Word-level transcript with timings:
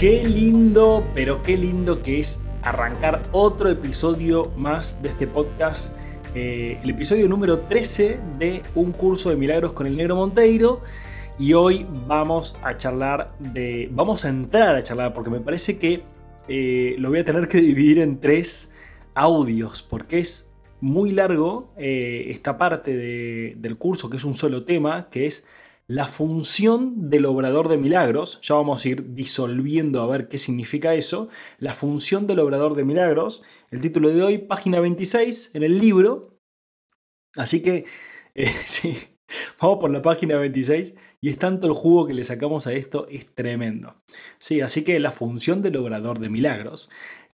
Qué 0.00 0.24
lindo, 0.24 1.06
pero 1.12 1.42
qué 1.42 1.58
lindo 1.58 2.00
que 2.00 2.20
es 2.20 2.46
arrancar 2.62 3.20
otro 3.32 3.68
episodio 3.68 4.50
más 4.56 5.02
de 5.02 5.10
este 5.10 5.26
podcast. 5.26 5.94
Eh, 6.34 6.80
el 6.82 6.88
episodio 6.88 7.28
número 7.28 7.60
13 7.60 8.18
de 8.38 8.62
Un 8.74 8.92
curso 8.92 9.28
de 9.28 9.36
milagros 9.36 9.74
con 9.74 9.86
el 9.86 9.98
negro 9.98 10.16
Monteiro. 10.16 10.80
Y 11.38 11.52
hoy 11.52 11.86
vamos 12.06 12.58
a 12.62 12.78
charlar 12.78 13.34
de... 13.40 13.90
Vamos 13.92 14.24
a 14.24 14.30
entrar 14.30 14.74
a 14.74 14.82
charlar 14.82 15.12
porque 15.12 15.28
me 15.28 15.40
parece 15.40 15.78
que 15.78 16.02
eh, 16.48 16.94
lo 16.96 17.10
voy 17.10 17.18
a 17.18 17.24
tener 17.26 17.46
que 17.46 17.60
dividir 17.60 17.98
en 17.98 18.20
tres 18.20 18.72
audios 19.12 19.82
porque 19.82 20.16
es 20.20 20.54
muy 20.80 21.10
largo 21.10 21.74
eh, 21.76 22.24
esta 22.28 22.56
parte 22.56 22.96
del 22.96 23.76
curso 23.76 24.08
que 24.08 24.16
es 24.16 24.24
un 24.24 24.34
solo 24.34 24.64
tema, 24.64 25.10
que 25.10 25.26
es 25.26 25.46
la 25.90 26.06
función 26.06 27.10
del 27.10 27.26
obrador 27.26 27.66
de 27.66 27.76
milagros, 27.76 28.38
ya 28.42 28.54
vamos 28.54 28.84
a 28.84 28.88
ir 28.88 29.12
disolviendo 29.12 30.00
a 30.00 30.06
ver 30.06 30.28
qué 30.28 30.38
significa 30.38 30.94
eso, 30.94 31.28
la 31.58 31.74
función 31.74 32.28
del 32.28 32.38
obrador 32.38 32.76
de 32.76 32.84
milagros, 32.84 33.42
el 33.72 33.80
título 33.80 34.10
de 34.10 34.22
hoy, 34.22 34.38
página 34.38 34.78
26 34.78 35.50
en 35.52 35.64
el 35.64 35.80
libro, 35.80 36.38
así 37.34 37.60
que 37.60 37.86
eh, 38.36 38.46
sí, 38.66 38.96
vamos 39.60 39.78
por 39.80 39.90
la 39.90 40.00
página 40.00 40.36
26 40.36 40.94
y 41.20 41.28
es 41.28 41.38
tanto 41.38 41.66
el 41.66 41.72
jugo 41.72 42.06
que 42.06 42.14
le 42.14 42.24
sacamos 42.24 42.68
a 42.68 42.72
esto, 42.72 43.08
es 43.10 43.26
tremendo. 43.34 44.00
Sí, 44.38 44.60
así 44.60 44.84
que 44.84 45.00
la 45.00 45.10
función 45.10 45.60
del 45.60 45.76
obrador 45.76 46.20
de 46.20 46.28
milagros, 46.28 46.88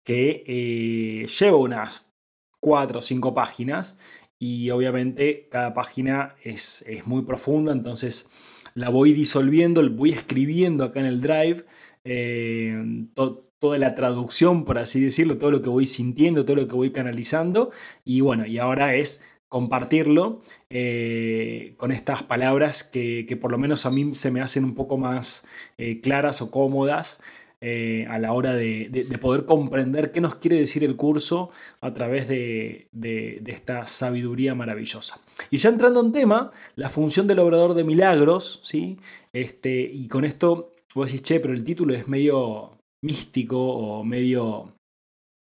que 0.05 0.45
eh, 0.47 1.27
lleva 1.27 1.57
unas 1.57 2.13
4 2.61 2.99
o 2.99 3.03
5 3.03 3.33
páginas, 3.33 3.97
y 4.45 4.71
obviamente 4.71 5.47
cada 5.53 5.73
página 5.73 6.35
es, 6.43 6.85
muy 7.05 7.23
profunda, 7.23 7.71
entonces 7.71 8.29
la 8.75 8.89
voy 8.89 9.13
disolviendo, 9.13 9.89
voy 9.89 10.11
escribiendo 10.11 10.83
acá 10.83 10.99
en 10.99 11.07
el 11.07 11.21
drive 11.21 11.65
eh, 12.03 13.07
toda 13.15 13.79
la 13.79 13.95
traducción, 13.95 14.65
por 14.65 14.79
así 14.79 15.01
decirlo, 15.01 15.39
todo 15.39 15.53
lo 15.53 15.63
que 15.63 15.69
voy 15.69 15.87
sintiendo, 15.87 16.45
todo 16.45 16.57
lo 16.57 16.67
que 16.67 16.75
voy 16.75 16.91
canalizando 16.91 17.71
y 18.05 18.21
bueno, 18.21 18.45
y 18.45 18.59
ahora 18.59 18.97
es 18.97 19.25
compartirlo 19.47 20.43
eh, 20.71 21.75
con 21.77 21.93
estas 21.93 22.25
palabras 22.25 22.83
que, 22.83 23.39
por 23.41 23.53
lo 23.53 23.59
menos 23.59 23.87
a 23.87 23.93
mí 23.93 24.17
se 24.17 24.33
me 24.33 24.41
hacen 24.41 24.65
un 24.65 24.75
poco 24.75 24.99
más 24.99 25.47
eh, 25.79 26.01
claras 26.01 26.43
o 26.43 26.51
cómodas 26.51 27.21
eh, 27.65 28.07
a 28.11 28.19
la 28.19 28.33
hora 28.33 28.55
de, 28.55 29.07
poder 29.21 29.47
comprender 29.47 30.11
qué 30.11 30.21
nos 30.21 30.35
quiere 30.35 30.57
decir 30.57 30.83
el 30.83 30.97
curso 30.97 31.51
a 31.81 31.95
través 31.95 32.27
de, 32.27 32.89
esta 33.47 33.87
sabiduría 33.87 34.57
maravillosa. 34.57 35.21
Y 35.49 35.59
ya 35.59 35.69
entrando 35.69 36.01
en 36.01 36.11
tema, 36.11 36.51
la 36.75 36.91
función 36.91 37.29
del 37.29 37.39
obrador 37.39 37.75
de 37.75 37.85
milagros, 37.85 38.59
¿sí? 38.65 38.99
Este, 39.33 39.81
y 39.81 40.09
con 40.09 40.25
esto 40.25 40.73
vos 40.93 41.07
decís, 41.07 41.23
che, 41.23 41.39
pero 41.39 41.55
el 41.55 41.63
título 41.63 41.95
es 41.95 42.09
medio 42.09 42.81
místico 43.01 43.59
o 43.59 44.03
medio 44.03 44.75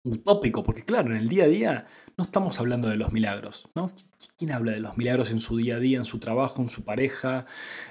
utópico, 0.03 0.65
porque 0.65 0.87
claro, 0.87 1.11
en 1.11 1.19
el 1.19 1.29
día 1.29 1.45
a 1.45 1.49
día 1.49 1.87
no 2.17 2.25
estamos 2.25 2.59
hablando 2.59 2.89
de 2.89 2.97
los 2.97 3.13
milagros, 3.13 3.69
¿no? 3.75 3.93
¿Quién 4.39 4.53
habla 4.53 4.73
de 4.73 4.81
los 4.81 4.97
milagros 4.97 5.31
en 5.31 5.41
su 5.41 5.59
día 5.59 5.77
a 5.77 5.79
día, 5.79 5.99
en 5.99 6.07
su 6.07 6.19
trabajo, 6.19 6.63
en 6.63 6.71
su 6.71 6.85
pareja, 6.85 7.45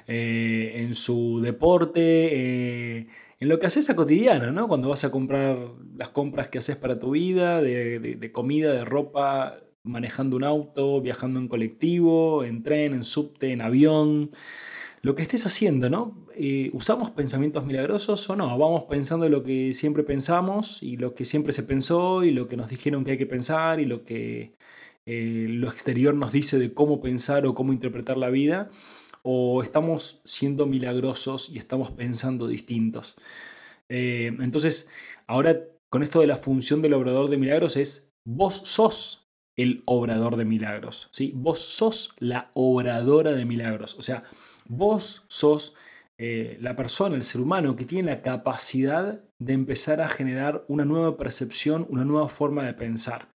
eh, 0.08 0.72
en 0.78 0.96
su 0.96 1.40
deporte? 1.40 2.30
Eh, 2.32 3.08
en 3.40 3.50
lo 3.50 3.60
que 3.60 3.68
haces 3.68 3.90
a 3.90 3.96
cotidiano, 3.96 4.52
¿no? 4.52 4.68
Cuando 4.68 4.90
vas 4.90 5.04
a 5.04 5.12
comprar 5.12 5.58
las 5.96 6.10
compras 6.10 6.50
que 6.50 6.58
haces 6.60 6.76
para 6.76 6.98
tu 6.98 7.12
vida, 7.12 7.62
de, 7.62 8.32
comida, 8.32 8.74
de 8.74 8.84
ropa, 8.84 9.58
manejando 9.84 10.38
un 10.38 10.44
auto, 10.44 11.02
viajando 11.02 11.40
en 11.40 11.48
colectivo, 11.48 12.44
en 12.44 12.64
tren, 12.64 12.94
en 12.94 13.04
subte, 13.04 13.52
en 13.52 13.62
avión, 13.62 14.32
lo 15.02 15.16
que 15.16 15.22
estés 15.22 15.46
haciendo, 15.46 15.90
¿no? 15.90 16.26
Eh, 16.36 16.72
¿Usamos 16.74 17.12
pensamientos 17.12 17.64
milagrosos 17.66 18.28
o 18.30 18.36
no? 18.36 18.58
Vamos 18.58 18.86
pensando 18.86 19.30
lo 19.30 19.44
que 19.44 19.74
siempre 19.76 20.04
pensamos 20.04 20.82
y 20.82 20.98
lo 20.98 21.14
que 21.14 21.24
siempre 21.26 21.54
se 21.54 21.64
pensó 21.64 22.24
y 22.24 22.32
lo 22.32 22.48
que 22.48 22.58
nos 22.58 22.70
dijeron 22.70 23.06
que 23.06 23.12
hay 23.12 23.18
que 23.18 23.28
pensar 23.28 23.80
y 23.80 23.86
lo 23.86 24.04
que 24.04 24.56
eh, 25.06 25.46
lo 25.50 25.70
exterior 25.70 26.16
nos 26.16 26.32
dice 26.32 26.58
de 26.60 26.74
cómo 26.74 27.00
pensar 27.02 27.46
o 27.46 27.54
cómo 27.56 27.72
interpretar 27.72 28.18
la 28.18 28.30
vida 28.30 28.72
o 29.30 29.62
estamos 29.62 30.22
siendo 30.24 30.68
milagrosos 30.68 31.50
y 31.50 31.58
estamos 31.58 31.92
pensando 31.92 32.48
distintos. 32.48 33.18
Eh, 33.90 34.28
entonces, 34.40 34.90
ahora 35.28 35.66
con 35.90 36.02
esto 36.02 36.22
de 36.22 36.28
la 36.28 36.38
función 36.38 36.82
del 36.82 36.94
obrador 36.94 37.30
de 37.30 37.36
milagros 37.36 37.76
es, 37.76 38.14
vos 38.26 38.56
sos 38.64 39.28
el 39.58 39.84
obrador 39.86 40.38
de 40.38 40.46
milagros, 40.46 41.10
¿sí? 41.12 41.34
Vos 41.36 41.60
sos 41.60 42.14
la 42.20 42.52
obradora 42.54 43.34
de 43.34 43.44
milagros, 43.44 44.00
o 44.00 44.02
sea, 44.02 44.24
vos 44.70 45.26
sos 45.28 45.76
eh, 46.18 46.58
la 46.62 46.78
persona, 46.78 47.18
el 47.18 47.26
ser 47.26 47.42
humano 47.42 47.76
que 47.76 47.84
tiene 47.84 48.10
la 48.10 48.22
capacidad 48.22 49.26
de 49.40 49.54
empezar 49.54 50.00
a 50.00 50.08
generar 50.08 50.64
una 50.70 50.86
nueva 50.86 51.18
percepción, 51.18 51.86
una 51.90 52.06
nueva 52.06 52.30
forma 52.30 52.66
de 52.66 52.74
pensar. 52.74 53.28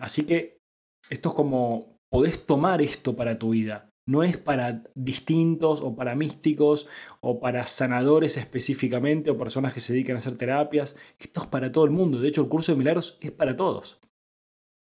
así 0.00 0.24
que 0.24 0.62
esto 1.10 1.28
es 1.28 1.34
como, 1.34 1.98
podés 2.10 2.46
tomar 2.46 2.80
esto 2.80 3.14
para 3.14 3.38
tu 3.38 3.50
vida 3.50 3.87
no 4.08 4.22
es 4.22 4.38
para 4.38 4.84
distintos 4.94 5.82
o 5.82 5.94
para 5.94 6.14
místicos 6.14 6.88
o 7.20 7.40
para 7.40 7.66
sanadores 7.66 8.38
específicamente 8.38 9.30
o 9.30 9.36
personas 9.36 9.74
que 9.74 9.80
se 9.80 9.92
dedican 9.92 10.16
a 10.16 10.20
hacer 10.20 10.38
terapias. 10.38 10.96
Esto 11.18 11.42
es 11.42 11.46
para 11.48 11.70
todo 11.70 11.84
el 11.84 11.90
mundo. 11.90 12.18
De 12.18 12.28
hecho, 12.28 12.40
el 12.40 12.48
curso 12.48 12.72
de 12.72 12.78
milagros 12.78 13.18
es 13.20 13.32
para 13.32 13.54
todos. 13.54 14.00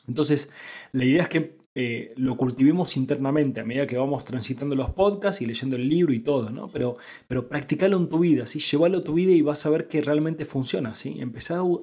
Entonces, 0.06 0.52
la 0.92 1.06
idea 1.06 1.22
es 1.22 1.28
que 1.30 1.56
eh, 1.76 2.12
lo 2.16 2.36
cultivemos 2.36 2.96
internamente 2.96 3.60
a 3.60 3.64
medida 3.64 3.86
que 3.86 3.98
vamos 3.98 4.24
transitando 4.24 4.76
los 4.76 4.90
podcasts 4.90 5.42
y 5.42 5.46
leyendo 5.46 5.74
el 5.74 5.88
libro 5.88 6.12
y 6.12 6.20
todo, 6.20 6.50
¿no? 6.50 6.70
Pero, 6.70 6.96
pero 7.26 7.48
practicalo 7.48 7.96
en 7.96 8.08
tu 8.08 8.20
vida, 8.20 8.46
¿sí? 8.46 8.60
Llévalo 8.60 8.98
a 8.98 9.02
tu 9.02 9.14
vida 9.14 9.32
y 9.32 9.42
vas 9.42 9.66
a 9.66 9.70
ver 9.70 9.88
que 9.88 10.00
realmente 10.00 10.44
funciona, 10.44 10.94
¿sí? 10.94 11.20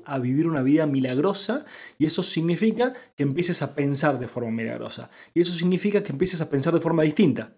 A 0.06 0.19
vivir 0.19 0.47
una 0.47 0.62
vida 0.62 0.85
milagrosa 0.85 1.66
y 1.97 2.06
eso 2.06 2.24
significa 2.24 2.94
que 3.18 3.24
empieces 3.24 3.62
a 3.62 3.75
pensar 3.75 4.18
de 4.18 4.30
forma 4.30 4.51
milagrosa. 4.51 5.09
Y 5.34 5.41
eso 5.41 5.53
significa 5.53 6.03
que 6.03 6.13
empieces 6.13 6.40
a 6.40 6.50
pensar 6.50 6.74
de 6.74 6.80
forma 6.80 7.03
distinta 7.03 7.53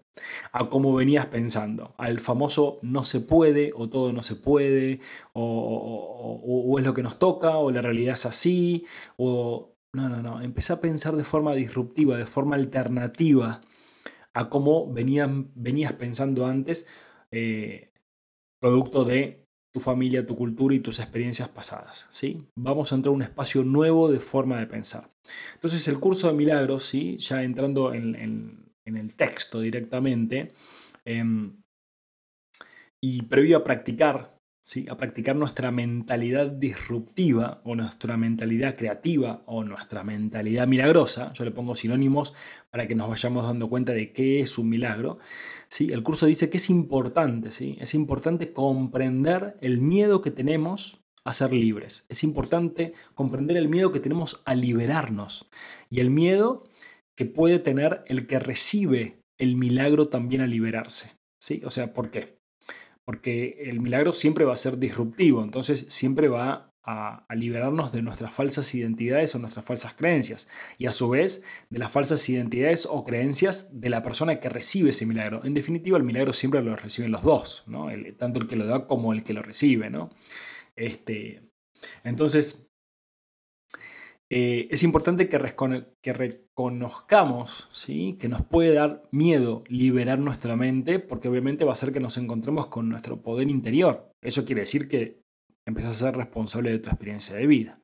a 0.52 0.70
cómo 0.70 0.94
venías 0.94 1.26
pensando, 1.28 1.96
al 1.98 2.20
famoso 2.20 2.80
no 2.84 3.04
se 3.04 3.20
puede 3.20 3.72
o 3.76 3.90
todo 3.90 4.14
no 4.14 4.22
se 4.22 4.36
puede, 4.36 5.00
o 5.34 6.76
es 6.78 6.86
lo 6.86 6.94
que 6.94 7.04
nos 7.04 7.18
toca, 7.18 7.58
o 7.58 7.72
la 7.72 7.82
realidad 7.82 8.14
es 8.14 8.26
así, 8.28 8.86
o 9.18 9.73
no, 9.94 10.10
no, 10.10 10.22
no. 10.22 10.42
Empecé 10.42 10.74
a 10.74 10.82
pensar 10.82 11.16
de 11.16 11.24
forma 11.24 11.54
disruptiva, 11.54 12.18
de 12.18 12.26
forma 12.26 12.56
alternativa 12.56 13.62
a 14.34 14.50
cómo 14.50 14.92
venías 14.92 15.94
pensando 15.94 16.48
antes, 16.48 16.88
eh, 17.32 17.92
producto 18.60 19.06
de 19.06 19.46
tu 19.72 19.80
familia, 19.80 20.26
tu 20.26 20.36
cultura 20.36 20.76
y 20.76 20.80
tus 20.80 21.00
experiencias 21.00 21.50
pasadas. 21.50 22.08
¿sí? 22.12 22.48
Vamos 22.56 22.92
a 22.92 22.96
entrar 22.96 23.12
a 23.12 23.16
un 23.16 23.22
espacio 23.22 23.64
nuevo 23.64 24.12
de 24.12 24.20
forma 24.20 24.60
de 24.60 24.68
pensar. 24.68 25.10
Entonces 25.56 25.88
el 25.88 26.00
curso 26.00 26.28
de 26.28 26.34
milagros, 26.34 26.84
¿sí? 26.84 27.18
ya 27.18 27.44
entrando 27.44 27.94
en, 27.94 28.72
el 28.86 29.16
texto 29.16 29.60
directamente, 29.60 30.54
em, 31.06 31.62
y 33.02 33.24
previo 33.24 33.58
a 33.58 33.64
practicar 33.64 34.40
a 34.90 34.98
practicar 34.98 35.36
nuestra 35.36 35.72
mentalidad 35.72 36.48
disruptiva 36.48 37.62
o 37.66 37.76
nuestra 37.76 38.16
mentalidad 38.16 38.76
creativa 38.76 39.44
o 39.46 39.64
nuestra 39.64 40.04
mentalidad 40.04 40.68
milagrosa. 40.68 41.34
Yo 41.34 41.44
le 41.44 41.52
pongo 41.52 41.76
sinónimos 41.76 42.34
para 42.72 42.88
que 42.88 42.96
nos 42.96 43.10
vayamos 43.10 43.46
dando 43.46 43.70
cuenta 43.70 43.92
de 43.92 44.14
qué 44.14 44.40
es 44.40 44.58
un 44.58 44.70
milagro. 44.70 45.20
¿sí? 45.68 45.92
El 45.92 46.02
curso 46.02 46.26
dice 46.28 46.50
que 46.50 46.58
es 46.58 46.70
importante, 46.70 47.52
¿sí? 47.52 47.78
es 47.82 47.94
importante 47.94 48.54
comprender 48.54 49.58
el 49.62 49.80
miedo 49.82 50.22
que 50.22 50.32
tenemos 50.32 51.02
a 51.26 51.34
ser 51.34 51.52
libres. 51.52 52.06
Es 52.08 52.24
importante 52.24 52.94
comprender 53.16 53.58
el 53.58 53.68
miedo 53.68 53.92
que 53.92 54.00
tenemos 54.00 54.42
a 54.46 54.56
liberarnos 54.56 55.50
y 55.90 56.00
el 56.00 56.10
miedo 56.10 56.64
que 57.16 57.26
puede 57.26 57.60
tener 57.60 58.04
el 58.08 58.28
que 58.28 58.40
recibe 58.40 59.20
el 59.38 59.58
milagro 59.58 60.08
también 60.08 60.42
a 60.42 60.48
liberarse. 60.48 61.12
¿sí? 61.38 61.62
O 61.66 61.70
sea, 61.70 61.94
¿por 61.94 62.12
qué? 62.12 62.43
Porque 63.06 63.58
el 63.70 63.80
milagro 63.80 64.14
siempre 64.14 64.46
va 64.46 64.54
a 64.54 64.58
ser 64.58 64.78
disruptivo, 64.78 65.44
entonces 65.44 65.86
siempre 65.90 66.28
va 66.28 66.74
a, 66.84 67.26
liberarnos 67.34 67.92
de 67.92 68.02
nuestras 68.02 68.34
falsas 68.34 68.74
identidades 68.76 69.34
o 69.34 69.40
nuestras 69.40 69.66
falsas 69.66 69.94
creencias, 69.94 70.50
y 70.78 70.86
a 70.86 70.92
su 70.92 71.10
vez 71.10 71.44
de 71.70 71.80
las 71.80 71.92
falsas 71.92 72.28
identidades 72.30 72.88
o 72.90 73.04
creencias 73.04 73.70
de 73.80 73.90
la 73.90 74.04
persona 74.04 74.40
que 74.40 74.50
recibe 74.50 74.92
ese 74.92 75.06
milagro. 75.06 75.44
En 75.46 75.54
definitiva, 75.54 75.98
el 75.98 76.04
milagro 76.04 76.34
siempre 76.34 76.62
lo 76.62 76.76
reciben 76.76 77.12
los 77.12 77.24
dos, 77.24 77.64
¿no? 77.68 77.88
tanto 78.18 78.42
el 78.42 78.48
que 78.48 78.56
lo 78.56 78.66
da 78.66 78.88
como 78.88 79.14
el 79.14 79.24
que 79.24 79.34
lo 79.34 79.42
recibe. 79.42 79.90
¿no? 79.90 80.10
Este, 80.76 81.50
entonces, 82.04 82.73
eh, 84.36 84.68
es 84.72 84.82
importante 84.82 85.30
que, 85.30 85.38
reconozcamos 86.12 87.70
¿sí? 87.72 88.18
que 88.20 88.28
nos 88.28 88.42
puede 88.44 88.74
dar 88.74 89.04
miedo 89.12 89.64
liberar 89.68 90.18
nuestra 90.18 90.56
mente, 90.56 90.98
porque 90.98 91.28
obviamente 91.28 91.66
va 91.66 91.72
a 91.72 91.74
hacer 91.74 91.92
que 91.92 92.00
nos 92.00 92.18
encontremos 92.18 92.66
con 92.66 92.90
nuestro 92.90 93.22
poder 93.22 93.48
interior. 93.48 94.10
Eso 94.24 94.44
quiere 94.44 94.62
decir 94.62 94.88
que 94.88 95.22
empiezas 95.68 96.02
a 96.02 96.06
ser 96.08 96.18
responsable 96.18 96.72
de 96.72 96.80
tu 96.80 96.90
experiencia 96.90 97.36
de 97.36 97.46
vida. 97.46 97.80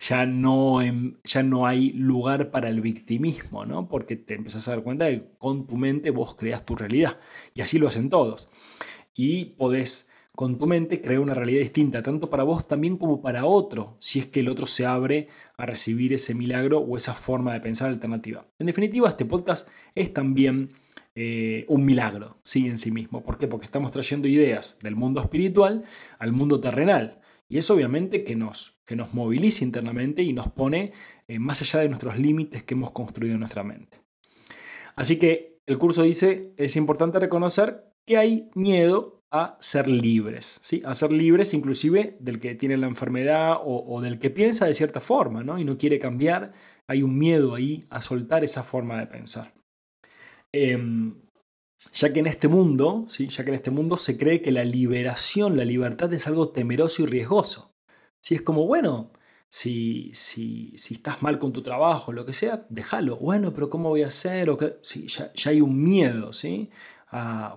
Ya, 0.00 0.26
no, 0.26 0.80
ya 1.22 1.42
no 1.42 1.66
hay 1.66 1.92
lugar 1.92 2.50
para 2.50 2.68
el 2.68 2.80
victimismo, 2.80 3.64
¿no? 3.64 3.86
porque 3.88 4.16
te 4.16 4.34
empiezas 4.34 4.66
a 4.66 4.72
dar 4.72 4.82
cuenta 4.82 5.04
de 5.04 5.20
que 5.20 5.36
con 5.38 5.68
tu 5.68 5.76
mente 5.76 6.10
vos 6.10 6.34
creas 6.34 6.64
tu 6.64 6.74
realidad. 6.74 7.20
Y 7.54 7.60
así 7.60 7.78
lo 7.78 7.86
hacen 7.86 8.08
todos. 8.08 8.48
Y 9.14 9.44
podés 9.56 10.10
con 10.38 10.56
tu 10.56 10.68
mente 10.68 11.02
crear 11.02 11.18
una 11.18 11.34
realidad 11.34 11.58
distinta, 11.62 12.00
tanto 12.00 12.30
para 12.30 12.44
vos 12.44 12.68
también 12.68 12.96
como 12.96 13.20
para 13.20 13.44
otro, 13.44 13.96
si 13.98 14.20
es 14.20 14.28
que 14.28 14.38
el 14.38 14.48
otro 14.48 14.66
se 14.66 14.86
abre 14.86 15.26
a 15.56 15.66
recibir 15.66 16.12
ese 16.12 16.32
milagro 16.32 16.78
o 16.78 16.96
esa 16.96 17.12
forma 17.12 17.52
de 17.54 17.60
pensar 17.60 17.88
alternativa. 17.88 18.46
En 18.56 18.68
definitiva, 18.68 19.08
este 19.08 19.24
podcast 19.24 19.68
es 19.96 20.14
también 20.14 20.68
eh, 21.16 21.64
un 21.66 21.84
milagro 21.84 22.38
¿sí? 22.44 22.68
en 22.68 22.78
sí 22.78 22.92
mismo. 22.92 23.24
¿Por 23.24 23.36
qué? 23.36 23.48
Porque 23.48 23.66
estamos 23.66 23.90
trayendo 23.90 24.28
ideas 24.28 24.78
del 24.80 24.94
mundo 24.94 25.20
espiritual 25.20 25.82
al 26.20 26.30
mundo 26.30 26.60
terrenal. 26.60 27.20
Y 27.48 27.58
eso 27.58 27.74
obviamente 27.74 28.22
que 28.22 28.36
nos, 28.36 28.78
que 28.86 28.94
nos 28.94 29.14
moviliza 29.14 29.64
internamente 29.64 30.22
y 30.22 30.32
nos 30.32 30.46
pone 30.46 30.92
eh, 31.26 31.40
más 31.40 31.62
allá 31.62 31.80
de 31.80 31.88
nuestros 31.88 32.16
límites 32.16 32.62
que 32.62 32.74
hemos 32.74 32.92
construido 32.92 33.34
en 33.34 33.40
nuestra 33.40 33.64
mente. 33.64 33.98
Así 34.94 35.18
que 35.18 35.58
el 35.66 35.78
curso 35.78 36.04
dice, 36.04 36.54
es 36.56 36.76
importante 36.76 37.18
reconocer 37.18 37.88
que 38.08 38.16
hay 38.16 38.50
miedo 38.54 39.22
a 39.30 39.58
ser 39.60 39.88
libres, 39.88 40.58
¿sí? 40.62 40.82
a 40.86 40.94
ser 40.96 41.12
libres 41.12 41.52
inclusive 41.52 42.16
del 42.18 42.40
que 42.40 42.54
tiene 42.54 42.78
la 42.78 42.86
enfermedad 42.86 43.58
o, 43.62 44.00
del 44.00 44.18
que 44.18 44.30
piensa 44.30 44.64
de 44.64 44.72
cierta 44.72 45.00
forma 45.00 45.44
¿no? 45.44 45.58
y 45.58 45.64
no 45.64 45.76
quiere 45.76 45.98
cambiar. 45.98 46.54
Hay 46.86 47.02
un 47.02 47.18
miedo 47.18 47.54
ahí 47.54 47.84
a 47.90 48.00
soltar 48.00 48.42
esa 48.44 48.62
forma 48.62 48.98
de 48.98 49.06
pensar. 49.06 49.52
Em, 50.50 51.20
ya 51.92 52.10
que 52.12 52.20
en 52.20 52.26
este 52.26 52.48
mundo, 52.48 53.04
¿sí? 53.08 53.28
ya 53.28 53.44
que 53.44 53.50
en 53.50 53.56
este 53.56 53.70
mundo 53.70 53.98
se 53.98 54.16
cree 54.16 54.40
que 54.40 54.50
la 54.50 54.64
liberación, 54.64 55.58
la 55.58 55.66
libertad 55.66 56.10
es 56.14 56.26
algo 56.26 56.48
temeroso 56.48 57.02
y 57.02 57.06
riesgoso. 57.06 57.74
Si 58.22 58.34
es 58.34 58.40
como, 58.40 58.66
bueno, 58.66 59.12
si, 59.50 60.10
si, 60.14 60.72
si, 60.76 60.94
estás 60.94 61.22
mal 61.22 61.38
con 61.38 61.52
tu 61.52 61.62
trabajo, 61.62 62.12
lo 62.12 62.26
que 62.26 62.32
sea, 62.32 62.66
déjalo. 62.68 63.16
Bueno, 63.16 63.52
pero 63.54 63.70
¿cómo 63.70 63.90
voy 63.90 64.02
a 64.02 64.08
hacer? 64.08 64.50
O 64.50 64.58
que, 64.58 64.78
ya, 64.82 65.32
ya, 65.32 65.50
hay 65.50 65.60
un 65.60 65.82
miedo, 65.82 66.32
¿sí? 66.32 66.70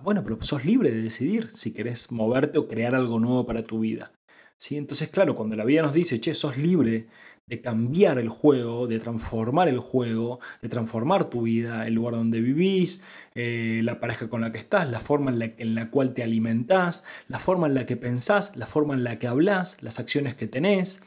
Bueno, 0.02 0.22
pero 0.24 0.38
sos 0.42 0.64
libre 0.64 0.90
de 0.90 1.02
decidir 1.02 1.50
si 1.50 1.72
querés 1.72 2.10
moverte 2.10 2.58
o 2.58 2.68
crear 2.68 2.94
algo 2.94 3.20
nuevo 3.20 3.46
para 3.46 3.62
tu 3.64 3.80
vida. 3.80 4.12
¿sí? 4.56 4.76
Entonces, 4.76 5.08
claro, 5.08 5.34
cuando 5.34 5.56
la 5.56 5.64
vida 5.64 5.82
nos 5.82 5.92
dice, 5.92 6.20
che, 6.20 6.34
sos 6.34 6.56
libre 6.56 7.08
de 7.46 7.60
cambiar 7.60 8.18
el 8.18 8.28
juego, 8.28 8.86
de 8.86 8.98
transformar 8.98 9.68
el 9.68 9.78
juego, 9.78 10.40
de 10.62 10.68
transformar 10.68 11.28
tu 11.28 11.42
vida, 11.42 11.86
el 11.86 11.94
lugar 11.94 12.14
donde 12.14 12.40
vivís, 12.40 13.02
eh, 13.34 13.80
la 13.82 14.00
pareja 14.00 14.28
con 14.28 14.40
la 14.40 14.52
que 14.52 14.58
estás, 14.58 14.88
la 14.88 15.00
forma 15.00 15.30
en 15.32 15.38
la, 15.38 15.44
en 15.58 15.74
la, 15.74 15.90
cual 15.90 16.14
te 16.14 16.22
alimentás, 16.22 17.04
la 17.28 17.38
forma 17.38 17.66
en 17.66 17.74
la 17.74 17.84
que 17.84 17.96
pensás, 17.96 18.56
la 18.56 18.66
forma 18.66 18.94
en 18.94 19.04
la 19.04 19.18
que 19.18 19.26
hablas, 19.26 19.82
las 19.82 19.98
acciones 19.98 20.34
que 20.34 20.46
tenés, 20.46 21.02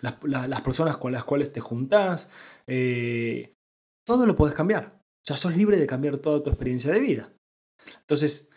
las, 0.00 0.60
personas 0.62 0.96
con 0.96 1.12
las 1.12 1.24
cuales 1.24 1.52
te 1.52 1.60
juntás, 1.60 2.30
eh, 2.66 3.54
todo 4.06 4.26
lo 4.26 4.36
podés 4.36 4.54
cambiar. 4.54 5.00
O 5.22 5.24
sea, 5.24 5.36
sos 5.36 5.56
libre 5.56 5.76
de 5.76 5.86
cambiar 5.86 6.18
toda 6.18 6.42
tu 6.42 6.50
experiencia 6.50 6.92
de 6.92 7.00
vida. 7.00 7.32
Entonces, 8.00 8.50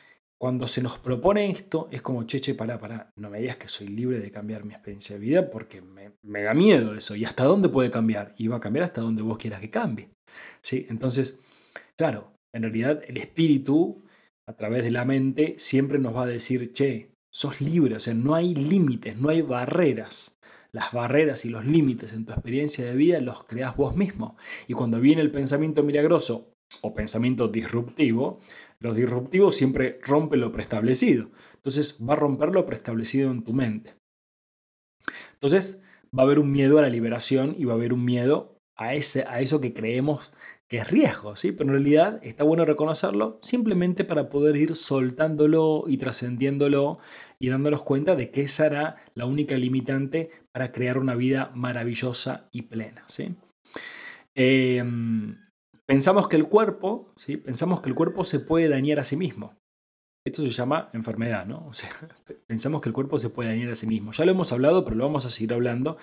cuando 0.44 0.68
se 0.68 0.82
nos 0.82 0.98
propone 0.98 1.50
esto, 1.50 1.88
es 1.90 2.02
como, 2.02 2.24
cheche, 2.24 2.54
pará, 2.54 2.78
pará, 2.78 3.14
no 3.16 3.30
me 3.30 3.40
digas 3.40 3.56
que 3.56 3.70
soy 3.70 3.88
libre 3.88 4.20
de 4.20 4.30
cambiar 4.30 4.66
mi 4.66 4.74
experiencia 4.74 5.16
de 5.16 5.22
vida 5.22 5.50
porque 5.50 5.82
me, 5.82 6.42
da 6.44 6.54
miedo 6.54 6.94
eso. 6.96 7.16
¿Y 7.16 7.24
hasta 7.24 7.46
dónde 7.46 7.70
puede 7.70 7.90
cambiar? 7.90 8.36
Y 8.38 8.48
va 8.48 8.58
a 8.58 8.60
cambiar 8.60 8.84
hasta 8.84 9.00
donde 9.00 9.22
vos 9.22 9.38
quieras 9.38 9.62
que 9.62 9.70
cambie. 9.70 10.10
¿Sí? 10.62 10.86
Entonces, 10.90 11.40
claro, 11.96 12.34
en 12.54 12.64
realidad 12.64 13.02
el 13.08 13.18
espíritu, 13.18 14.04
a 14.46 14.58
través 14.58 14.84
de 14.84 14.92
la 14.92 15.06
mente, 15.06 15.56
siempre 15.60 15.98
nos 15.98 16.14
va 16.14 16.24
a 16.24 16.28
decir, 16.28 16.74
che, 16.74 17.14
sos 17.34 17.62
libre, 17.62 17.96
o 17.96 18.00
sea, 18.02 18.14
no 18.14 18.36
hay 18.36 18.54
límites, 18.54 19.16
no 19.16 19.30
hay 19.30 19.42
barreras. 19.42 20.38
Las 20.74 20.92
barreras 20.92 21.46
y 21.46 21.50
los 21.50 21.66
límites 21.66 22.12
en 22.12 22.26
tu 22.26 22.34
experiencia 22.34 22.84
de 22.84 22.96
vida 22.96 23.22
los 23.22 23.46
creas 23.46 23.78
vos 23.78 23.96
mismo. 23.96 24.36
Y 24.68 24.74
cuando 24.74 25.00
viene 25.00 25.22
el 25.22 25.32
pensamiento 25.32 25.84
milagroso 25.84 26.54
o 26.82 26.94
pensamiento 26.94 27.48
disruptivo, 27.48 28.40
los 28.84 28.98
disruptivos 28.98 29.56
siempre 29.56 29.98
rompen 30.04 30.42
lo 30.42 30.52
preestablecido. 30.52 31.32
Entonces 31.56 31.98
va 32.08 32.14
a 32.14 32.18
romper 32.18 32.50
lo 32.50 32.66
preestablecido 32.66 33.32
en 33.32 33.44
tu 33.44 33.54
mente. 33.54 33.96
Entonces 35.36 35.84
va 36.16 36.24
a 36.24 36.26
haber 36.26 36.38
un 36.38 36.52
miedo 36.52 36.78
a 36.78 36.82
la 36.82 36.90
liberación 36.90 37.56
y 37.58 37.64
va 37.64 37.74
a 37.74 37.76
haber 37.78 37.94
un 37.94 38.04
miedo 38.04 38.60
a, 38.76 38.94
ese, 38.94 39.24
a 39.28 39.40
eso 39.40 39.62
que 39.62 39.74
creemos 39.74 40.34
que 40.68 40.78
es 40.78 40.92
riesgo, 40.92 41.38
¿sí? 41.38 41.54
Pero 41.54 41.70
en 41.70 41.76
realidad 41.76 42.20
está 42.24 42.44
bueno 42.44 42.66
reconocerlo 42.66 43.40
simplemente 43.42 44.04
para 44.04 44.30
poder 44.30 44.58
ir 44.58 44.76
soltándolo 44.76 45.86
y 45.88 45.98
trascendiéndolo 45.98 47.00
y 47.40 47.50
dándonos 47.50 47.84
cuenta 47.84 48.16
de 48.16 48.32
que 48.32 48.42
esa 48.42 48.66
era 48.66 48.96
la 49.14 49.26
única 49.26 49.56
limitante 49.56 50.30
para 50.52 50.74
crear 50.74 50.98
una 50.98 51.16
vida 51.16 51.52
maravillosa 51.56 52.50
y 52.52 52.64
plena, 52.64 53.06
¿sí? 53.08 53.36
Em, 54.36 55.38
Pensamos 55.86 56.28
que 56.28 56.38
el 56.38 56.48
cuerpo, 56.48 57.14
¿sí? 57.18 57.38
Pensamos 57.38 57.82
que 57.82 57.90
el 57.90 57.96
cuerpo 57.96 58.24
se 58.24 58.40
puede 58.40 58.70
dañar 58.70 59.00
a 59.00 59.04
sí 59.04 59.18
mismo. 59.18 59.58
Esto 60.26 60.42
se 60.42 60.50
llama 60.50 60.90
enfermedad, 60.94 61.46
¿no? 61.46 61.68
O 61.70 61.74
sea, 61.74 61.90
pensamos 62.48 62.82
que 62.82 62.90
el 62.90 62.94
cuerpo 62.94 63.20
se 63.20 63.30
puede 63.30 63.50
dañar 63.50 63.72
a 63.72 63.76
sí 63.76 63.88
mismo. 63.88 64.12
Ya 64.14 64.26
lo 64.26 64.32
hemos 64.32 64.52
hablado, 64.54 64.86
pero 64.86 64.96
lo 64.96 65.06
vamos 65.06 65.26
a 65.26 65.30
seguir 65.30 65.54
hablando 65.54 65.98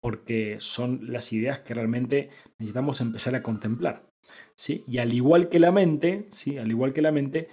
porque 0.00 0.56
son 0.60 1.12
las 1.12 1.32
ideas 1.32 1.60
que 1.60 1.74
realmente 1.74 2.30
necesitamos 2.58 3.00
empezar 3.00 3.34
a 3.34 3.42
contemplar. 3.42 4.10
¿sí? 4.54 4.84
Y 4.86 4.98
al 4.98 5.12
igual 5.12 5.48
que 5.48 5.58
la 5.58 5.72
mente, 5.72 6.26
¿sí? 6.30 6.58
Al 6.58 6.70
igual 6.70 6.92
que 6.92 7.02
la 7.02 7.12
mente, 7.12 7.48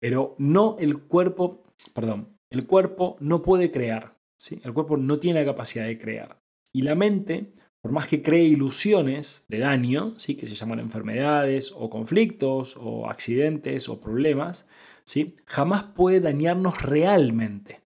pero 0.00 0.34
no 0.38 0.76
el 0.78 1.02
cuerpo, 1.02 1.64
perdón, 1.94 2.38
el 2.50 2.66
cuerpo 2.66 3.16
no 3.20 3.42
puede 3.42 3.70
crear, 3.70 4.16
¿sí? 4.36 4.60
El 4.64 4.74
cuerpo 4.74 4.96
no 4.96 5.18
tiene 5.18 5.40
la 5.40 5.46
capacidad 5.46 5.86
de 5.86 5.98
crear. 5.98 6.42
Y 6.72 6.82
la 6.82 6.94
mente 6.94 7.54
por 7.84 7.92
más 7.92 8.08
que 8.08 8.22
cree 8.22 8.44
ilusiones 8.44 9.44
de 9.46 9.58
daño, 9.58 10.18
¿sí? 10.18 10.36
que 10.36 10.46
se 10.46 10.54
llaman 10.54 10.78
enfermedades 10.78 11.70
o 11.76 11.90
conflictos 11.90 12.78
o 12.80 13.10
accidentes 13.10 13.90
o 13.90 14.00
problemas, 14.00 14.66
¿sí? 15.04 15.36
jamás 15.44 15.82
puede 15.94 16.20
dañarnos 16.20 16.80
realmente. 16.80 17.82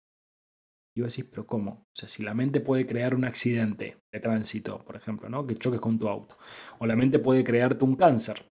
Y 0.96 1.00
vos 1.00 1.14
decís, 1.14 1.31
pero 1.31 1.46
¿cómo? 1.46 1.70
O 1.70 1.94
sea, 1.94 2.08
si 2.08 2.25
la 2.25 2.35
mente 2.35 2.58
puede 2.58 2.88
crear 2.88 3.14
un 3.14 3.25
accidente 3.25 3.99
de 4.12 4.18
tránsito, 4.18 4.85
por 4.85 4.97
ejemplo, 4.97 5.28
¿no? 5.28 5.47
que 5.47 5.54
choques 5.54 5.78
con 5.78 5.97
tu 5.97 6.09
auto, 6.09 6.38
o 6.80 6.87
la 6.87 6.97
mente 6.97 7.21
puede 7.21 7.45
crearte 7.45 7.85
un 7.85 7.95
cáncer, 7.95 8.50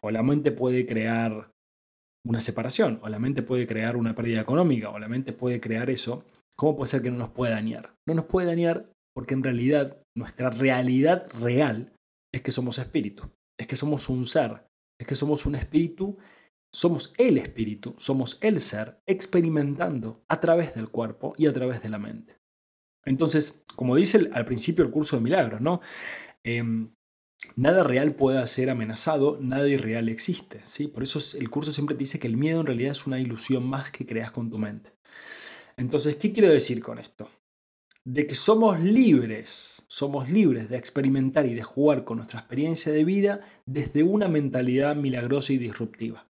o 0.00 0.10
la 0.10 0.22
mente 0.22 0.52
puede 0.52 0.86
crear 0.86 1.52
una 2.24 2.40
separación, 2.40 2.98
o 3.02 3.10
la 3.10 3.18
mente 3.18 3.42
puede 3.42 3.66
crear 3.66 3.94
una 3.94 4.14
pérdida 4.14 4.40
económica, 4.40 4.88
o 4.88 4.98
la 4.98 5.08
mente 5.08 5.34
puede 5.34 5.60
crear 5.60 5.90
eso, 5.90 6.24
¿cómo 6.56 6.76
puede 6.76 6.88
ser 6.88 7.02
que 7.02 7.10
no 7.10 7.18
nos 7.18 7.28
pueda 7.28 7.56
dañar? 7.56 7.94
No 8.06 8.14
nos 8.14 8.24
puede 8.24 8.46
dañar 8.46 8.90
porque 9.18 9.34
en 9.34 9.42
realidad 9.42 10.00
nuestra 10.16 10.48
realidad 10.48 11.28
real 11.40 11.92
es 12.32 12.40
que 12.40 12.52
somos 12.52 12.78
espíritu, 12.78 13.28
es 13.58 13.66
que 13.66 13.74
somos 13.74 14.08
un 14.08 14.24
ser, 14.24 14.68
es 14.96 15.08
que 15.08 15.16
somos 15.16 15.44
un 15.44 15.56
espíritu, 15.56 16.18
somos 16.72 17.14
el 17.18 17.36
espíritu, 17.36 17.96
somos 17.98 18.38
el 18.42 18.60
ser 18.60 19.00
experimentando 19.08 20.22
a 20.28 20.38
través 20.38 20.76
del 20.76 20.90
cuerpo 20.90 21.34
y 21.36 21.48
a 21.48 21.52
través 21.52 21.82
de 21.82 21.88
la 21.88 21.98
mente. 21.98 22.38
Entonces, 23.04 23.64
como 23.74 23.96
dice 23.96 24.30
al 24.32 24.46
principio 24.46 24.84
el 24.84 24.92
curso 24.92 25.16
de 25.16 25.22
milagros, 25.24 25.60
¿no? 25.60 25.80
Em, 26.44 26.94
nada 27.56 27.82
real 27.82 28.14
puede 28.14 28.46
ser 28.46 28.70
amenazado, 28.70 29.38
nada 29.40 29.66
irreal 29.66 30.08
existe. 30.10 30.60
¿sí? 30.64 30.86
Por 30.86 31.02
eso 31.02 31.18
el 31.36 31.50
curso 31.50 31.72
siempre 31.72 31.96
dice 31.96 32.20
que 32.20 32.28
el 32.28 32.36
miedo 32.36 32.60
en 32.60 32.66
realidad 32.66 32.92
es 32.92 33.04
una 33.04 33.18
ilusión 33.18 33.66
más 33.66 33.90
que 33.90 34.06
creas 34.06 34.30
con 34.30 34.48
tu 34.48 34.58
mente. 34.58 34.92
Entonces, 35.76 36.14
¿qué 36.14 36.32
quiero 36.32 36.52
decir 36.52 36.80
con 36.80 37.00
esto? 37.00 37.28
De 38.08 38.26
que 38.26 38.34
somos 38.34 38.80
libres, 38.80 39.84
somos 39.86 40.30
libres 40.30 40.70
de 40.70 40.78
experimentar 40.78 41.44
y 41.44 41.52
de 41.52 41.62
jugar 41.62 42.04
con 42.04 42.16
nuestra 42.16 42.40
experiencia 42.40 42.90
de 42.90 43.04
vida 43.04 43.42
desde 43.66 44.02
una 44.02 44.28
mentalidad 44.28 44.96
milagrosa 44.96 45.52
y 45.52 45.58
disruptiva. 45.58 46.26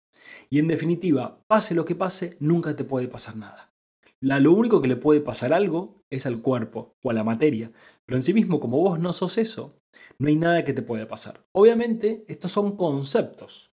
Y 0.50 0.58
en 0.58 0.66
definitiva, 0.66 1.44
pase 1.46 1.76
lo 1.76 1.84
que 1.84 1.94
pase, 1.94 2.36
nunca 2.40 2.74
te 2.74 2.82
puede 2.82 3.06
pasar 3.06 3.36
nada. 3.36 3.72
lo 4.20 4.52
único 4.52 4.82
que 4.82 4.88
le 4.88 4.96
puede 4.96 5.20
pasar 5.20 5.52
algo 5.52 6.02
es 6.10 6.26
al 6.26 6.42
cuerpo 6.42 6.96
o 7.00 7.12
a 7.12 7.14
la 7.14 7.22
materia, 7.22 7.70
pero 8.04 8.16
en 8.16 8.22
sí 8.22 8.34
mismo, 8.34 8.58
como 8.58 8.80
vos 8.80 8.98
no 8.98 9.12
sos 9.12 9.38
eso, 9.38 9.78
no 10.18 10.26
hay 10.26 10.34
nada 10.34 10.64
que 10.64 10.72
te 10.72 10.82
pueda 10.82 11.06
pasar. 11.06 11.46
Obviamente, 11.52 12.24
estos 12.26 12.50
son 12.50 12.76
conceptos. 12.76 13.72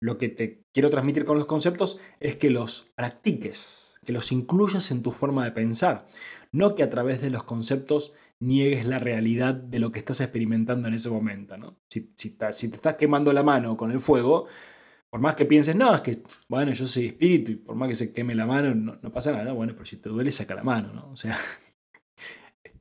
Lo 0.00 0.16
que 0.16 0.30
te 0.30 0.64
quiero 0.72 0.88
transmitir 0.88 1.26
con 1.26 1.36
los 1.36 1.46
conceptos 1.46 2.00
es 2.18 2.36
que 2.36 2.48
los 2.48 2.90
practiques, 2.94 3.92
que 4.06 4.12
los 4.12 4.32
incluyas 4.32 4.90
en 4.90 5.02
tu 5.02 5.12
forma 5.12 5.44
de 5.44 5.52
pensar. 5.52 6.06
No 6.52 6.74
que 6.74 6.82
a 6.82 6.90
través 6.90 7.20
de 7.20 7.30
los 7.30 7.42
conceptos 7.44 8.14
niegues 8.38 8.84
la 8.84 8.98
realidad 8.98 9.54
de 9.54 9.78
lo 9.78 9.90
que 9.90 9.98
estás 9.98 10.20
experimentando 10.20 10.88
en 10.88 10.94
ese 10.94 11.10
momento. 11.10 11.56
¿no? 11.56 11.78
Si, 11.88 12.00
te 12.36 12.48
estás 12.48 12.94
quemando 12.96 13.32
la 13.32 13.42
mano 13.42 13.76
con 13.76 13.90
el 13.90 14.00
fuego, 14.00 14.46
por 15.10 15.20
más 15.20 15.34
que 15.34 15.46
pienses, 15.46 15.74
no, 15.76 15.94
es 15.94 16.00
que, 16.00 16.22
bueno, 16.48 16.72
yo 16.72 16.86
soy 16.86 17.06
espíritu 17.06 17.52
y 17.52 17.56
por 17.56 17.74
más 17.76 17.88
que 17.88 17.94
se 17.94 18.12
queme 18.12 18.34
la 18.34 18.46
mano, 18.46 18.74
no, 18.74 19.12
pasa 19.12 19.32
nada. 19.32 19.52
Bueno, 19.52 19.72
pero 19.74 19.86
si 19.86 19.96
te 19.96 20.08
duele, 20.08 20.30
saca 20.30 20.54
la 20.54 20.62
mano, 20.62 20.92
¿no? 20.92 21.10
O 21.10 21.16
sea, 21.16 21.36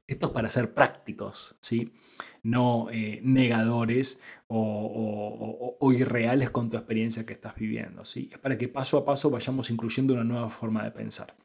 Esto 0.07 0.27
es 0.27 0.33
para 0.33 0.49
ser 0.49 0.73
prácticos, 0.73 1.55
¿sí? 1.61 1.93
no 2.43 2.89
eh, 2.91 3.21
negadores 3.23 4.19
o, 4.47 5.77
irreales 5.93 6.49
con 6.49 6.69
tu 6.69 6.77
experiencia 6.77 7.25
que 7.25 7.33
estás 7.33 7.55
viviendo. 7.55 8.05
¿sí? 8.05 8.29
Es 8.31 8.37
para 8.39 8.57
que 8.57 8.67
paso 8.67 8.97
a 8.97 9.05
paso 9.05 9.29
vayamos 9.29 9.69
incluyendo 9.69 10.13
una 10.13 10.23
nueva 10.23 10.49
forma 10.49 10.83
de 10.83 10.91
pensar. 10.91 11.35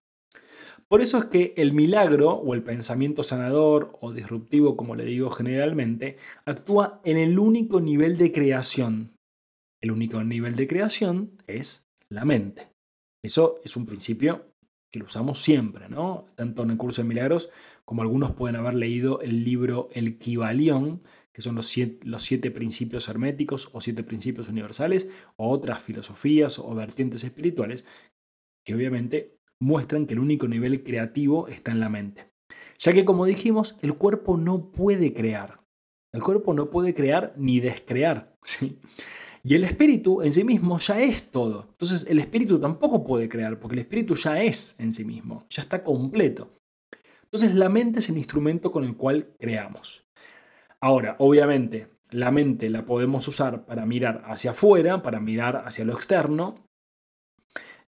Por 0.89 1.01
eso 1.01 1.19
es 1.19 1.25
que 1.25 1.53
el 1.57 1.73
milagro 1.73 2.31
o 2.31 2.55
el 2.55 2.63
pensamiento 2.63 3.25
sanador 3.25 3.93
o 4.01 4.13
disruptivo, 4.13 4.77
como 4.77 4.95
le 4.95 5.05
digo 5.05 5.31
generalmente, 5.31 6.17
actúa 6.45 7.01
en 7.05 7.17
el 7.17 7.39
único 7.41 7.81
nivel 7.81 8.17
de 8.19 8.31
creación. 8.31 9.17
El 9.83 9.91
único 9.91 10.23
nivel 10.23 10.55
de 10.55 10.69
creación 10.69 11.43
es 11.49 11.89
la 12.09 12.25
mente. 12.25 12.69
Eso 13.25 13.61
es 13.65 13.77
un 13.77 13.85
principio 13.85 14.47
que 14.93 15.01
lo 15.01 15.07
usamos 15.07 15.43
siempre, 15.43 15.89
¿no? 15.89 16.27
Tanto 16.37 16.63
en 16.63 16.71
el 16.71 16.77
curso 16.77 17.03
de 17.03 17.09
milagros 17.09 17.51
como 17.85 18.03
algunos 18.03 18.33
pueden 18.33 18.57
haber 18.57 18.75
leído 18.75 19.21
el 19.21 19.45
libro 19.45 19.89
El 19.93 20.19
Kibalión, 20.19 21.03
que 21.33 21.43
son 21.43 21.57
los 21.57 21.67
siete, 21.67 22.07
los 22.07 22.23
siete 22.23 22.53
principios 22.53 23.09
herméticos 23.09 23.71
o 23.73 23.81
siete 23.81 24.05
principios 24.05 24.49
universales, 24.49 25.09
o 25.37 25.51
otras 25.51 25.83
filosofías 25.83 26.59
o 26.61 26.75
vertientes 26.75 27.25
espirituales, 27.25 27.85
que 28.65 28.75
obviamente 28.75 29.36
muestran 29.61 30.07
que 30.07 30.15
el 30.15 30.21
único 30.21 30.49
nivel 30.49 30.83
creativo 30.83 31.49
está 31.49 31.73
en 31.73 31.81
la 31.81 31.89
mente. 31.89 32.31
Ya 32.79 32.93
que 32.93 33.05
como 33.05 33.25
dijimos, 33.25 33.77
el 33.83 33.95
cuerpo 33.95 34.37
no 34.37 34.71
puede 34.71 35.13
crear. 35.13 35.61
El 36.13 36.23
cuerpo 36.23 36.55
no 36.55 36.71
puede 36.71 36.95
crear 36.95 37.35
ni 37.37 37.61
descrear. 37.61 38.37
¿sí? 38.43 38.79
Y 39.49 39.55
el 39.55 39.63
espíritu 39.65 40.23
en 40.23 40.35
sí 40.35 40.43
mismo 40.43 40.77
ya 40.79 41.01
es 41.01 41.31
todo. 41.31 41.69
Entonces 41.71 42.07
el 42.11 42.19
espíritu 42.19 42.59
tampoco 42.59 43.05
puede 43.05 43.29
crear, 43.29 43.61
porque 43.61 43.75
el 43.75 43.81
espíritu 43.81 44.17
ya 44.17 44.43
es 44.43 44.75
en 44.79 44.93
sí 44.93 45.05
mismo, 45.05 45.47
ya 45.49 45.63
está 45.63 45.85
completo. 45.85 46.53
Entonces 47.23 47.55
la 47.55 47.69
mente 47.69 48.01
es 48.01 48.09
el 48.09 48.19
instrumento 48.19 48.73
con 48.73 48.83
el 48.83 48.97
cual 48.97 49.35
creamos. 49.39 50.05
Ahora, 50.81 51.15
obviamente, 51.21 51.89
la 52.11 52.31
mente 52.33 52.71
la 52.71 52.85
podemos 52.85 53.29
usar 53.29 53.67
para 53.67 53.87
mirar 53.87 54.25
hacia 54.27 54.51
afuera, 54.51 55.03
para 55.03 55.21
mirar 55.21 55.63
hacia 55.65 55.85
lo 55.85 55.93
externo, 55.93 56.67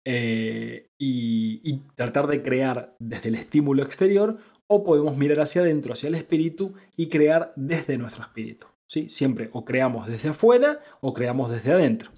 eh, 0.04 0.90
y, 0.98 1.80
tratar 1.94 2.26
de 2.28 2.42
crear 2.42 2.96
desde 2.98 3.28
el 3.28 3.34
estímulo 3.34 3.82
exterior 3.82 4.38
o 4.66 4.84
podemos 4.84 5.16
mirar 5.16 5.40
hacia 5.40 5.62
adentro, 5.62 5.92
hacia 5.92 6.08
el 6.08 6.14
espíritu 6.14 6.74
y 6.96 7.08
crear 7.08 7.52
desde 7.56 7.98
nuestro 7.98 8.22
espíritu. 8.22 8.66
¿sí? 8.86 9.08
Siempre 9.08 9.50
o 9.52 9.64
creamos 9.64 10.06
desde 10.06 10.28
afuera 10.28 10.80
o 11.00 11.12
creamos 11.12 11.50
desde 11.50 11.72
adentro. 11.72 12.10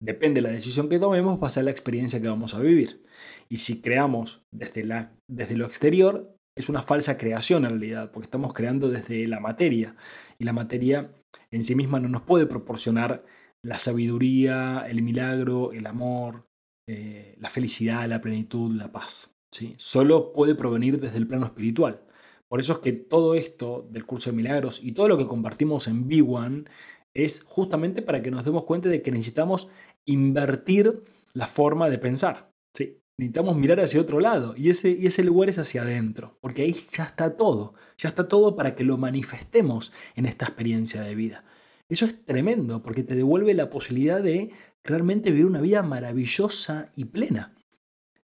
Depende 0.00 0.40
de 0.40 0.48
la 0.48 0.52
decisión 0.52 0.88
que 0.88 0.98
tomemos, 0.98 1.42
va 1.42 1.48
a 1.48 1.52
ser 1.52 1.64
la 1.64 1.70
experiencia 1.70 2.20
que 2.20 2.28
vamos 2.28 2.54
a 2.54 2.60
vivir. 2.60 3.04
Y 3.48 3.58
si 3.58 3.80
creamos 3.80 4.46
desde, 4.52 4.84
la, 4.84 5.12
desde 5.28 5.56
lo 5.56 5.64
exterior, 5.64 6.36
es 6.56 6.68
una 6.68 6.82
falsa 6.82 7.18
creación 7.18 7.64
en 7.64 7.70
realidad, 7.70 8.10
porque 8.10 8.26
estamos 8.26 8.52
creando 8.52 8.90
desde 8.90 9.26
la 9.26 9.40
materia. 9.40 9.96
Y 10.38 10.44
la 10.44 10.52
materia 10.52 11.14
en 11.50 11.64
sí 11.64 11.74
misma 11.74 12.00
no 12.00 12.08
nos 12.08 12.22
puede 12.22 12.46
proporcionar 12.46 13.24
la 13.62 13.78
sabiduría, 13.78 14.86
el 14.88 15.02
milagro, 15.02 15.72
el 15.72 15.86
amor, 15.86 16.47
eh, 16.90 17.36
la 17.38 17.50
felicidad, 17.50 18.08
la 18.08 18.22
plenitud, 18.22 18.74
la 18.74 18.90
paz. 18.90 19.30
¿sí? 19.50 19.74
Solo 19.76 20.32
puede 20.32 20.54
provenir 20.54 20.98
desde 20.98 21.18
el 21.18 21.26
plano 21.26 21.44
espiritual. 21.44 22.02
Por 22.48 22.60
eso 22.60 22.72
es 22.72 22.78
que 22.78 22.92
todo 22.94 23.34
esto 23.34 23.86
del 23.90 24.06
curso 24.06 24.30
de 24.30 24.36
milagros 24.36 24.80
y 24.82 24.92
todo 24.92 25.06
lo 25.06 25.18
que 25.18 25.26
compartimos 25.26 25.86
en 25.86 26.08
B1 26.08 26.66
es 27.12 27.42
justamente 27.42 28.00
para 28.00 28.22
que 28.22 28.30
nos 28.30 28.42
demos 28.42 28.64
cuenta 28.64 28.88
de 28.88 29.02
que 29.02 29.12
necesitamos 29.12 29.68
invertir 30.06 31.04
la 31.34 31.46
forma 31.46 31.90
de 31.90 31.98
pensar. 31.98 32.54
¿sí? 32.72 33.02
Necesitamos 33.18 33.56
mirar 33.56 33.80
hacia 33.80 34.00
otro 34.00 34.20
lado 34.20 34.54
y 34.56 34.70
ese, 34.70 34.88
y 34.90 35.06
ese 35.08 35.24
lugar 35.24 35.50
es 35.50 35.58
hacia 35.58 35.82
adentro, 35.82 36.38
porque 36.40 36.62
ahí 36.62 36.74
ya 36.90 37.04
está 37.04 37.36
todo, 37.36 37.74
ya 37.98 38.08
está 38.08 38.28
todo 38.28 38.56
para 38.56 38.74
que 38.74 38.84
lo 38.84 38.96
manifestemos 38.96 39.92
en 40.16 40.24
esta 40.24 40.46
experiencia 40.46 41.02
de 41.02 41.14
vida. 41.14 41.44
Eso 41.90 42.04
es 42.04 42.24
tremendo 42.24 42.82
porque 42.82 43.02
te 43.02 43.14
devuelve 43.14 43.54
la 43.54 43.70
posibilidad 43.70 44.22
de 44.22 44.52
realmente 44.84 45.30
vivir 45.30 45.46
una 45.46 45.60
vida 45.60 45.82
maravillosa 45.82 46.92
y 46.94 47.06
plena. 47.06 47.54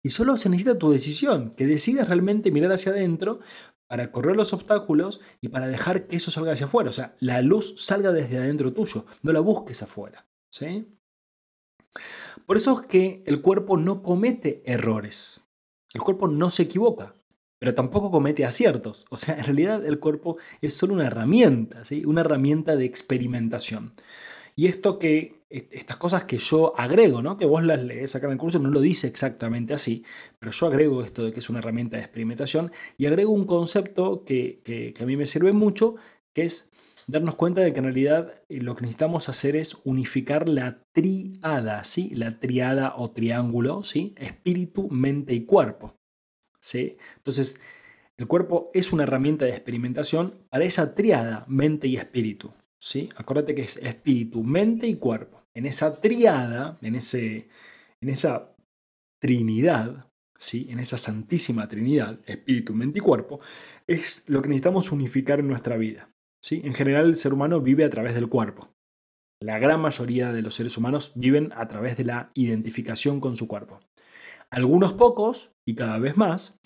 Y 0.02 0.10
solo 0.10 0.36
se 0.36 0.48
necesita 0.48 0.78
tu 0.78 0.90
decisión, 0.90 1.54
que 1.56 1.66
decidas 1.66 2.08
realmente 2.08 2.50
mirar 2.50 2.72
hacia 2.72 2.92
adentro 2.92 3.40
para 3.86 4.12
correr 4.12 4.36
los 4.36 4.52
obstáculos 4.52 5.20
y 5.40 5.48
para 5.48 5.66
dejar 5.66 6.06
que 6.06 6.16
eso 6.16 6.30
salga 6.30 6.52
hacia 6.52 6.66
afuera. 6.66 6.90
O 6.90 6.92
sea, 6.92 7.16
la 7.18 7.42
luz 7.42 7.74
salga 7.76 8.12
desde 8.12 8.38
adentro 8.38 8.72
tuyo, 8.72 9.04
no 9.22 9.32
la 9.32 9.40
busques 9.40 9.82
afuera. 9.82 10.28
¿sí? 10.48 10.86
Por 12.46 12.56
eso 12.56 12.80
es 12.80 12.86
que 12.86 13.22
el 13.26 13.42
cuerpo 13.42 13.76
no 13.76 14.02
comete 14.02 14.62
errores. 14.64 15.44
El 15.92 16.02
cuerpo 16.02 16.28
no 16.28 16.50
se 16.50 16.62
equivoca, 16.62 17.16
pero 17.58 17.74
tampoco 17.74 18.10
comete 18.10 18.44
aciertos. 18.44 19.06
O 19.10 19.18
sea, 19.18 19.34
en 19.34 19.44
realidad 19.44 19.84
el 19.84 19.98
cuerpo 19.98 20.36
es 20.60 20.74
solo 20.74 20.94
una 20.94 21.06
herramienta, 21.06 21.84
¿sí? 21.84 22.04
una 22.04 22.20
herramienta 22.20 22.76
de 22.76 22.84
experimentación. 22.84 23.94
Y 24.54 24.66
esto 24.66 24.98
que, 24.98 25.39
estas 25.50 25.96
cosas 25.96 26.24
que 26.24 26.38
yo 26.38 26.78
agrego, 26.78 27.22
¿no? 27.22 27.36
que 27.36 27.44
vos 27.44 27.64
las 27.64 27.82
lees 27.82 28.14
acá 28.14 28.26
en 28.26 28.32
el 28.32 28.38
curso, 28.38 28.60
no 28.60 28.70
lo 28.70 28.80
dice 28.80 29.08
exactamente 29.08 29.74
así, 29.74 30.04
pero 30.38 30.52
yo 30.52 30.66
agrego 30.66 31.02
esto 31.02 31.24
de 31.24 31.32
que 31.32 31.40
es 31.40 31.50
una 31.50 31.58
herramienta 31.58 31.96
de 31.96 32.04
experimentación 32.04 32.70
y 32.96 33.06
agrego 33.06 33.32
un 33.32 33.46
concepto 33.46 34.24
que, 34.24 34.94
a 35.00 35.04
mí 35.04 35.16
me 35.16 35.26
sirve 35.26 35.52
mucho, 35.52 35.96
que 36.32 36.42
es 36.42 36.70
darnos 37.08 37.34
cuenta 37.34 37.62
de 37.62 37.72
que 37.72 37.78
en 37.80 37.84
realidad 37.84 38.44
eh, 38.48 38.60
lo 38.60 38.76
que 38.76 38.82
necesitamos 38.82 39.28
hacer 39.28 39.56
es 39.56 39.80
unificar 39.84 40.48
la 40.48 40.84
triada, 40.92 41.82
¿sí? 41.82 42.10
la 42.14 42.38
triada 42.38 42.94
o 42.96 43.10
triángulo, 43.10 43.82
¿sí? 43.82 44.14
espíritu, 44.18 44.88
mente 44.88 45.34
y 45.34 45.46
cuerpo. 45.46 45.96
¿sí? 46.60 46.96
Entonces, 47.16 47.60
el 48.16 48.28
cuerpo 48.28 48.70
es 48.72 48.92
una 48.92 49.02
herramienta 49.02 49.46
de 49.46 49.50
experimentación 49.50 50.46
para 50.48 50.64
esa 50.64 50.94
triada, 50.94 51.44
mente 51.48 51.88
y 51.88 51.96
espíritu. 51.96 52.52
¿sí? 52.78 53.08
Acuérdate 53.16 53.56
que 53.56 53.62
es 53.62 53.78
espíritu, 53.78 54.44
mente 54.44 54.86
y 54.86 54.94
cuerpo. 54.94 55.39
En 55.60 55.66
esa 55.66 56.00
triada, 56.00 56.78
en, 56.80 56.94
ese, 56.94 57.46
en 58.00 58.08
esa 58.08 58.56
trinidad, 59.20 60.10
¿sí? 60.38 60.66
en 60.70 60.78
esa 60.78 60.96
santísima 60.96 61.68
trinidad, 61.68 62.18
espíritu, 62.24 62.72
mente 62.72 63.00
y 63.00 63.02
cuerpo, 63.02 63.40
es 63.86 64.24
lo 64.26 64.40
que 64.40 64.48
necesitamos 64.48 64.90
unificar 64.90 65.38
en 65.38 65.48
nuestra 65.48 65.76
vida. 65.76 66.08
¿sí? 66.42 66.62
En 66.64 66.72
general 66.72 67.08
el 67.08 67.16
ser 67.16 67.34
humano 67.34 67.60
vive 67.60 67.84
a 67.84 67.90
través 67.90 68.14
del 68.14 68.30
cuerpo. 68.30 68.70
La 69.42 69.58
gran 69.58 69.82
mayoría 69.82 70.32
de 70.32 70.40
los 70.40 70.54
seres 70.54 70.78
humanos 70.78 71.12
viven 71.14 71.52
a 71.54 71.68
través 71.68 71.98
de 71.98 72.04
la 72.04 72.30
identificación 72.32 73.20
con 73.20 73.36
su 73.36 73.46
cuerpo. 73.46 73.80
Algunos 74.48 74.94
pocos, 74.94 75.52
y 75.68 75.74
cada 75.74 75.98
vez 75.98 76.16
más, 76.16 76.58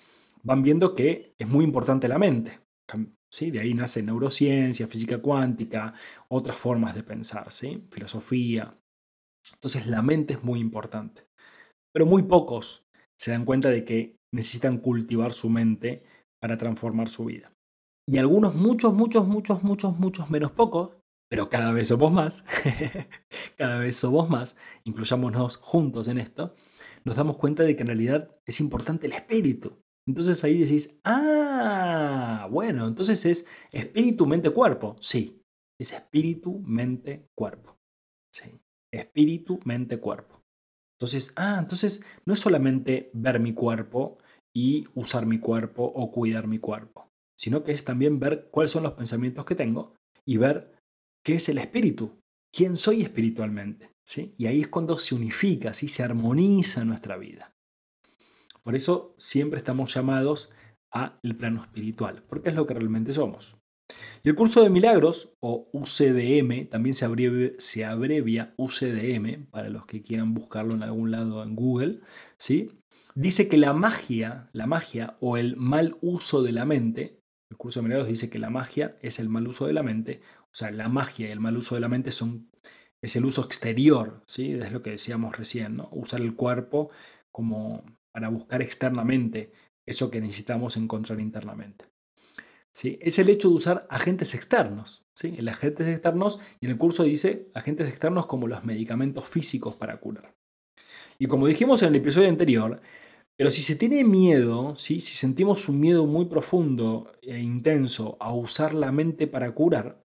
van 0.44 0.62
viendo 0.62 0.94
que 0.94 1.34
es 1.36 1.48
muy 1.48 1.64
importante 1.64 2.06
la 2.06 2.20
mente. 2.20 2.60
De 3.40 3.58
ahí 3.58 3.74
nace 3.74 4.00
neurociencia, 4.04 4.86
física 4.86 5.18
cuántica, 5.18 5.94
otras 6.28 6.56
formas 6.56 6.94
de 6.94 7.02
pensar, 7.02 7.50
¿sí? 7.50 7.84
filosofía. 7.90 8.72
Entonces 9.52 9.86
la 9.86 10.02
mente 10.02 10.34
es 10.34 10.42
muy 10.42 10.60
importante. 10.60 11.26
Pero 11.92 12.06
muy 12.06 12.22
pocos 12.22 12.86
se 13.18 13.30
dan 13.30 13.44
cuenta 13.44 13.70
de 13.70 13.84
que 13.84 14.16
necesitan 14.32 14.78
cultivar 14.78 15.32
su 15.32 15.50
mente 15.50 16.04
para 16.40 16.58
transformar 16.58 17.08
su 17.08 17.26
vida. 17.26 17.52
Y 18.06 18.18
algunos, 18.18 18.54
muchos, 18.54 18.92
muchos, 18.92 19.26
muchos, 19.26 19.62
muchos, 19.62 19.98
muchos 19.98 20.28
menos 20.28 20.52
pocos, 20.52 20.90
pero 21.30 21.48
cada 21.48 21.72
vez 21.72 21.88
somos 21.88 22.12
más, 22.12 22.44
cada 23.56 23.78
vez 23.78 23.96
somos 23.96 24.28
más, 24.28 24.56
incluyámonos 24.84 25.56
juntos 25.56 26.08
en 26.08 26.18
esto, 26.18 26.54
nos 27.04 27.16
damos 27.16 27.38
cuenta 27.38 27.62
de 27.62 27.76
que 27.76 27.82
en 27.82 27.88
realidad 27.88 28.36
es 28.46 28.60
importante 28.60 29.06
el 29.06 29.14
espíritu. 29.14 29.78
Entonces 30.06 30.44
ahí 30.44 30.58
decís, 30.58 31.00
ah, 31.04 32.46
bueno, 32.50 32.86
entonces 32.86 33.24
es 33.24 33.46
espíritu, 33.72 34.26
mente, 34.26 34.50
cuerpo. 34.50 34.96
Sí, 35.00 35.42
es 35.80 35.92
espíritu, 35.92 36.60
mente, 36.60 37.30
cuerpo. 37.34 37.78
Sí, 38.32 38.60
espíritu, 38.94 39.60
mente, 39.64 39.98
cuerpo. 39.98 40.40
Entonces, 40.98 41.32
ah, 41.36 41.58
entonces 41.58 42.04
no 42.24 42.34
es 42.34 42.40
solamente 42.40 43.10
ver 43.12 43.40
mi 43.40 43.52
cuerpo 43.52 44.18
y 44.54 44.86
usar 44.94 45.26
mi 45.26 45.38
cuerpo 45.38 45.84
o 45.84 46.10
cuidar 46.12 46.46
mi 46.46 46.58
cuerpo, 46.58 47.08
sino 47.36 47.64
que 47.64 47.72
es 47.72 47.84
también 47.84 48.20
ver 48.20 48.48
cuáles 48.50 48.70
son 48.70 48.84
los 48.84 48.92
pensamientos 48.92 49.44
que 49.44 49.54
tengo 49.54 49.94
y 50.24 50.36
ver 50.36 50.76
qué 51.24 51.34
es 51.34 51.48
el 51.48 51.58
espíritu, 51.58 52.18
quién 52.52 52.76
soy 52.76 53.02
espiritualmente. 53.02 53.90
¿sí? 54.06 54.34
Y 54.38 54.46
ahí 54.46 54.60
es 54.60 54.68
cuando 54.68 54.96
se 54.98 55.14
unifica, 55.14 55.74
¿sí? 55.74 55.88
se 55.88 56.02
armoniza 56.02 56.84
nuestra 56.84 57.16
vida. 57.16 57.52
Por 58.62 58.74
eso 58.74 59.14
siempre 59.18 59.58
estamos 59.58 59.92
llamados 59.92 60.50
a 60.92 61.18
el 61.22 61.34
plano 61.34 61.60
espiritual, 61.60 62.22
porque 62.28 62.50
es 62.50 62.54
lo 62.54 62.66
que 62.66 62.74
realmente 62.74 63.12
somos. 63.12 63.56
Y 64.22 64.30
el 64.30 64.34
curso 64.34 64.62
de 64.62 64.70
milagros, 64.70 65.34
o 65.40 65.68
UCDM, 65.72 66.68
también 66.70 66.94
se 66.94 67.04
abrevia, 67.84 68.54
UCDM, 68.56 69.46
para 69.50 69.68
los 69.68 69.84
que 69.86 70.02
quieran 70.02 70.32
buscarlo 70.32 70.74
en 70.74 70.82
algún 70.82 71.10
lado 71.10 71.42
en 71.42 71.54
Google, 71.54 72.00
¿sí? 72.38 72.70
dice 73.14 73.48
que 73.48 73.56
la 73.56 73.72
magia, 73.72 74.48
la 74.52 74.66
magia 74.66 75.16
o 75.20 75.36
el 75.36 75.56
mal 75.56 75.96
uso 76.00 76.42
de 76.42 76.52
la 76.52 76.64
mente, 76.64 77.20
el 77.50 77.56
curso 77.56 77.80
de 77.80 77.84
milagros 77.84 78.08
dice 78.08 78.30
que 78.30 78.38
la 78.38 78.50
magia 78.50 78.96
es 79.02 79.18
el 79.18 79.28
mal 79.28 79.46
uso 79.46 79.66
de 79.66 79.72
la 79.72 79.82
mente, 79.82 80.22
o 80.42 80.54
sea, 80.54 80.70
la 80.70 80.88
magia 80.88 81.28
y 81.28 81.32
el 81.32 81.40
mal 81.40 81.56
uso 81.56 81.74
de 81.74 81.80
la 81.80 81.88
mente 81.88 82.10
son, 82.10 82.50
es 83.02 83.16
el 83.16 83.24
uso 83.24 83.44
exterior, 83.44 84.22
¿sí? 84.26 84.52
es 84.52 84.72
lo 84.72 84.82
que 84.82 84.90
decíamos 84.90 85.36
recién, 85.36 85.76
¿no? 85.76 85.88
usar 85.92 86.20
el 86.20 86.34
cuerpo 86.34 86.90
como 87.30 87.84
para 88.12 88.28
buscar 88.28 88.62
externamente 88.62 89.52
eso 89.86 90.10
que 90.10 90.20
necesitamos 90.20 90.76
encontrar 90.76 91.20
internamente. 91.20 91.93
¿Sí? 92.74 92.98
es 93.00 93.18
el 93.18 93.30
hecho 93.30 93.48
de 93.48 93.54
usar 93.54 93.86
agentes 93.88 94.34
externos. 94.34 95.06
¿sí? 95.14 95.34
El 95.38 95.48
agentes 95.48 95.86
externos, 95.88 96.40
y 96.60 96.66
en 96.66 96.72
el 96.72 96.78
curso 96.78 97.04
dice 97.04 97.48
agentes 97.54 97.88
externos 97.88 98.26
como 98.26 98.48
los 98.48 98.64
medicamentos 98.64 99.28
físicos 99.28 99.76
para 99.76 99.98
curar. 99.98 100.34
Y 101.18 101.26
como 101.26 101.46
dijimos 101.46 101.82
en 101.82 101.88
el 101.88 101.96
episodio 101.96 102.28
anterior, 102.28 102.82
pero 103.36 103.50
si 103.50 103.62
se 103.62 103.76
tiene 103.76 104.04
miedo, 104.04 104.76
¿sí? 104.76 105.00
si 105.00 105.16
sentimos 105.16 105.68
un 105.68 105.80
miedo 105.80 106.06
muy 106.06 106.26
profundo 106.26 107.12
e 107.22 107.38
intenso 107.38 108.16
a 108.20 108.32
usar 108.32 108.74
la 108.74 108.92
mente 108.92 109.26
para 109.26 109.52
curar, 109.54 110.04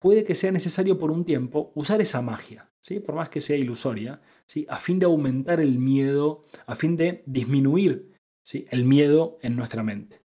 puede 0.00 0.24
que 0.24 0.34
sea 0.34 0.52
necesario 0.52 0.98
por 0.98 1.10
un 1.10 1.24
tiempo 1.24 1.72
usar 1.74 2.00
esa 2.00 2.22
magia, 2.22 2.70
¿sí? 2.80 3.00
por 3.00 3.14
más 3.14 3.28
que 3.28 3.40
sea 3.40 3.56
ilusoria, 3.56 4.22
¿sí? 4.46 4.66
a 4.68 4.78
fin 4.78 4.98
de 4.98 5.06
aumentar 5.06 5.60
el 5.60 5.78
miedo, 5.78 6.42
a 6.66 6.76
fin 6.76 6.96
de 6.96 7.22
disminuir 7.26 8.14
¿sí? 8.42 8.66
el 8.70 8.84
miedo 8.84 9.38
en 9.42 9.56
nuestra 9.56 9.82
mente. 9.82 10.25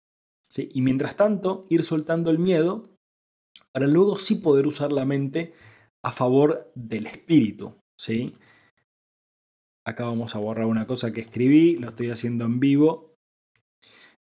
Y 0.56 0.82
mientras 0.82 1.16
tanto, 1.16 1.66
ir 1.70 1.84
soltando 1.84 2.32
el 2.32 2.40
miedo 2.40 2.84
para 3.72 3.88
luego 3.88 4.16
sí 4.16 4.36
poder 4.36 4.66
usar 4.68 4.92
la 4.92 5.06
mente 5.06 5.54
a 6.04 6.12
favor 6.12 6.72
del 6.76 7.06
espíritu. 7.06 7.76
¿sí? 8.00 8.34
Acá 9.86 10.06
vamos 10.06 10.36
a 10.36 10.40
borrar 10.40 10.66
una 10.66 10.88
cosa 10.88 11.12
que 11.12 11.22
escribí, 11.22 11.78
lo 11.78 11.90
estoy 11.90 12.10
haciendo 12.10 12.46
en 12.46 12.60
vivo. 12.60 13.16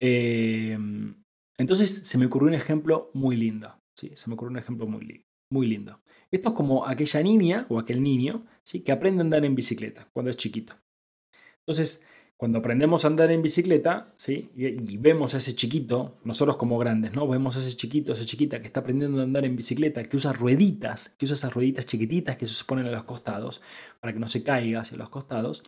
Em, 0.02 1.24
entonces 1.58 2.08
se 2.08 2.18
me 2.18 2.26
ocurrió 2.26 2.50
un 2.50 2.56
ejemplo 2.56 3.10
muy 3.14 3.36
lindo. 3.36 3.78
¿sí? 3.98 4.12
Se 4.14 4.30
me 4.30 4.36
ocurrió 4.36 4.52
un 4.52 4.60
ejemplo 4.60 4.88
muy, 4.88 5.24
muy 5.52 5.68
lindo. 5.68 6.02
Esto 6.32 6.50
es 6.50 6.56
como 6.56 6.88
aquella 6.88 7.22
niña 7.22 7.66
o 7.70 7.80
aquel 7.80 8.04
niño 8.04 8.46
¿sí? 8.64 8.82
que 8.82 8.92
aprende 8.92 9.22
a 9.22 9.24
andar 9.24 9.46
en 9.46 9.56
bicicleta 9.56 10.10
cuando 10.14 10.30
es 10.30 10.38
chiquito. 10.38 10.76
Entonces, 11.66 12.06
cuando 12.42 12.58
aprendemos 12.58 13.06
a 13.06 13.08
andar 13.08 13.30
en 13.30 13.44
bicicleta, 13.44 14.16
¿sí? 14.18 14.50
Y, 14.56 14.98
vemos 14.98 15.36
a 15.36 15.38
ese 15.38 15.54
chiquito, 15.54 16.18
nosotros 16.24 16.58
como 16.58 16.80
grandes, 16.80 17.14
¿no? 17.14 17.28
Vemos 17.28 17.56
a 17.56 17.60
ese 17.60 17.78
chiquito, 17.78 18.14
esa 18.14 18.26
chiquita 18.26 18.60
que 18.60 18.66
está 18.66 18.80
aprendiendo 18.80 19.20
a 19.20 19.24
andar 19.24 19.46
en 19.46 19.56
bicicleta, 19.56 20.04
que 20.06 20.18
usa 20.18 20.34
rueditas, 20.34 21.10
que 21.20 21.26
usa 21.26 21.36
esas 21.36 21.54
rueditas 21.54 21.86
chiquititas 21.86 22.38
que 22.38 22.48
se 22.48 22.64
ponen 22.64 22.88
a 22.88 22.90
los 22.90 23.04
costados 23.04 23.62
para 24.00 24.12
que 24.12 24.18
no 24.18 24.26
se 24.26 24.42
caiga 24.42 24.82
hacia 24.82 24.98
los 24.98 25.12
costados. 25.12 25.62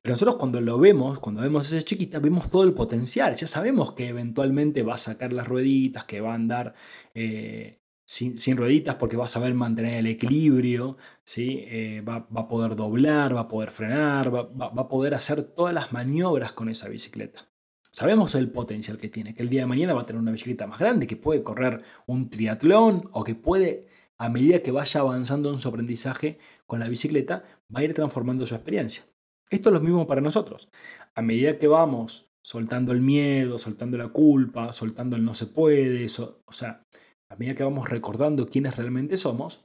Pero 0.00 0.14
nosotros 0.14 0.36
cuando 0.36 0.62
lo 0.62 0.78
vemos, 0.78 1.18
cuando 1.18 1.42
vemos 1.42 1.70
a 1.70 1.76
esa 1.76 1.84
chiquita, 1.84 2.18
vemos 2.18 2.50
todo 2.50 2.64
el 2.64 2.72
potencial. 2.72 3.34
Ya 3.34 3.46
sabemos 3.46 3.92
que 3.92 4.08
eventualmente 4.08 4.82
va 4.82 4.94
a 4.94 4.98
sacar 4.98 5.34
las 5.34 5.46
rueditas, 5.46 6.06
que 6.06 6.22
va 6.22 6.32
a 6.32 6.34
andar 6.34 6.74
eh, 7.14 7.79
sin, 8.10 8.56
rueditas 8.56 8.96
porque 8.96 9.16
va 9.16 9.26
a 9.26 9.28
saber 9.28 9.54
mantener 9.54 9.94
el 9.94 10.06
equilibrio, 10.06 10.96
¿sí? 11.22 11.62
Eh, 11.68 12.00
va, 12.00 12.26
a 12.34 12.48
poder 12.48 12.74
doblar, 12.74 13.36
va 13.36 13.42
a 13.42 13.48
poder 13.48 13.70
frenar, 13.70 14.34
va, 14.34 14.48
a 14.66 14.88
poder 14.88 15.14
hacer 15.14 15.44
todas 15.44 15.72
las 15.72 15.92
maniobras 15.92 16.52
con 16.52 16.68
esa 16.68 16.88
bicicleta. 16.88 17.48
Sabemos 17.92 18.34
el 18.34 18.50
potencial 18.50 18.98
que 18.98 19.08
tiene, 19.08 19.32
que 19.32 19.42
el 19.42 19.48
día 19.48 19.60
de 19.60 19.66
mañana 19.66 19.94
va 19.94 20.02
a 20.02 20.06
tener 20.06 20.20
una 20.20 20.32
bicicleta 20.32 20.66
más 20.66 20.80
grande, 20.80 21.06
que 21.06 21.14
puede 21.14 21.44
correr 21.44 21.84
un 22.06 22.30
triatlón 22.30 23.08
o 23.12 23.22
que 23.22 23.36
puede, 23.36 23.86
a 24.18 24.28
medida 24.28 24.60
que 24.60 24.72
vaya 24.72 25.00
avanzando 25.00 25.50
en 25.50 25.58
su 25.58 25.68
aprendizaje 25.68 26.38
con 26.66 26.80
la 26.80 26.88
bicicleta, 26.88 27.44
va 27.74 27.80
a 27.80 27.84
ir 27.84 27.94
transformando 27.94 28.44
su 28.44 28.56
experiencia. 28.56 29.04
Esto 29.50 29.68
es 29.68 29.72
lo 29.72 29.80
mismo 29.80 30.08
para 30.08 30.20
nosotros. 30.20 30.68
A 31.14 31.22
medida 31.22 31.60
que 31.60 31.68
vamos 31.68 32.32
soltando 32.42 32.90
el 32.90 33.02
miedo, 33.02 33.56
soltando 33.56 33.96
la 33.98 34.08
culpa, 34.08 34.72
soltando 34.72 35.14
el 35.14 35.24
no 35.24 35.36
se 35.36 35.46
puede, 35.46 36.06
o 36.06 36.52
sea, 36.52 36.84
a 37.30 37.36
medida 37.36 37.54
que 37.54 37.64
vamos 37.64 37.88
recordando 37.88 38.48
quiénes 38.48 38.76
realmente 38.76 39.16
somos, 39.16 39.64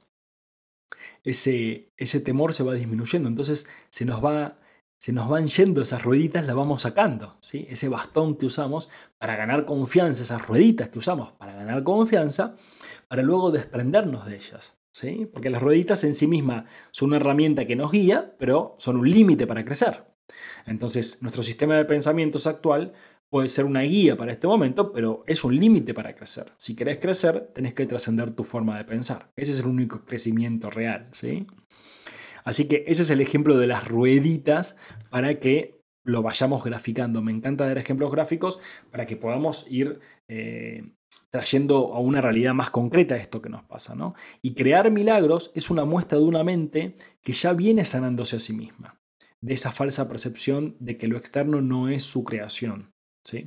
ese, 1.24 1.92
ese 1.96 2.20
temor 2.20 2.54
se 2.54 2.62
va 2.62 2.74
disminuyendo. 2.74 3.28
Entonces 3.28 3.68
se 3.90 4.04
nos, 4.04 4.24
va, 4.24 4.58
se 4.98 5.12
nos 5.12 5.28
van 5.28 5.48
yendo 5.48 5.82
esas 5.82 6.04
rueditas, 6.04 6.46
las 6.46 6.54
vamos 6.54 6.82
sacando. 6.82 7.36
¿sí? 7.40 7.66
Ese 7.68 7.88
bastón 7.88 8.36
que 8.36 8.46
usamos 8.46 8.88
para 9.18 9.34
ganar 9.34 9.66
confianza, 9.66 10.22
esas 10.22 10.46
rueditas 10.46 10.88
que 10.88 11.00
usamos 11.00 11.32
para 11.32 11.54
ganar 11.54 11.82
confianza, 11.82 12.56
para 13.08 13.22
luego 13.22 13.50
desprendernos 13.50 14.26
de 14.26 14.36
ellas. 14.36 14.78
¿sí? 14.92 15.28
Porque 15.32 15.50
las 15.50 15.60
rueditas 15.60 16.04
en 16.04 16.14
sí 16.14 16.28
mismas 16.28 16.66
son 16.92 17.08
una 17.08 17.16
herramienta 17.16 17.66
que 17.66 17.74
nos 17.74 17.90
guía, 17.90 18.36
pero 18.38 18.76
son 18.78 18.96
un 18.96 19.10
límite 19.10 19.48
para 19.48 19.64
crecer. 19.64 20.04
Entonces, 20.66 21.22
nuestro 21.22 21.42
sistema 21.42 21.76
de 21.76 21.84
pensamientos 21.84 22.46
actual 22.46 22.92
puede 23.36 23.48
ser 23.48 23.66
una 23.66 23.82
guía 23.82 24.16
para 24.16 24.32
este 24.32 24.46
momento, 24.46 24.92
pero 24.92 25.22
es 25.26 25.44
un 25.44 25.54
límite 25.54 25.92
para 25.92 26.14
crecer. 26.14 26.54
Si 26.56 26.74
querés 26.74 26.96
crecer, 26.96 27.50
tenés 27.54 27.74
que 27.74 27.84
trascender 27.84 28.30
tu 28.30 28.44
forma 28.44 28.78
de 28.78 28.84
pensar. 28.84 29.30
Ese 29.36 29.52
es 29.52 29.60
el 29.60 29.66
único 29.66 30.06
crecimiento 30.06 30.70
real, 30.70 31.08
¿sí? 31.12 31.46
Así 32.44 32.66
que 32.66 32.84
ese 32.86 33.02
es 33.02 33.10
el 33.10 33.20
ejemplo 33.20 33.58
de 33.58 33.66
las 33.66 33.86
rueditas 33.86 34.78
para 35.10 35.38
que 35.38 35.78
lo 36.02 36.22
vayamos 36.22 36.64
graficando. 36.64 37.20
Me 37.20 37.30
encanta 37.30 37.66
dar 37.66 37.76
ejemplos 37.76 38.10
gráficos 38.10 38.58
para 38.90 39.04
que 39.04 39.18
podamos 39.18 39.66
ir 39.68 40.00
eh, 40.28 40.94
trayendo 41.28 41.92
a 41.92 42.00
una 42.00 42.22
realidad 42.22 42.54
más 42.54 42.70
concreta 42.70 43.16
esto 43.16 43.42
que 43.42 43.50
nos 43.50 43.64
pasa. 43.64 43.94
¿no? 43.94 44.14
Y 44.40 44.54
crear 44.54 44.90
milagros 44.90 45.52
es 45.54 45.68
una 45.68 45.84
muestra 45.84 46.16
de 46.16 46.24
una 46.24 46.42
mente 46.42 46.96
que 47.20 47.34
ya 47.34 47.52
viene 47.52 47.84
sanándose 47.84 48.36
a 48.36 48.40
sí 48.40 48.54
misma, 48.54 48.98
de 49.42 49.52
esa 49.52 49.72
falsa 49.72 50.08
percepción 50.08 50.74
de 50.80 50.96
que 50.96 51.06
lo 51.06 51.18
externo 51.18 51.60
no 51.60 51.90
es 51.90 52.02
su 52.02 52.24
creación. 52.24 52.95
De, 53.32 53.44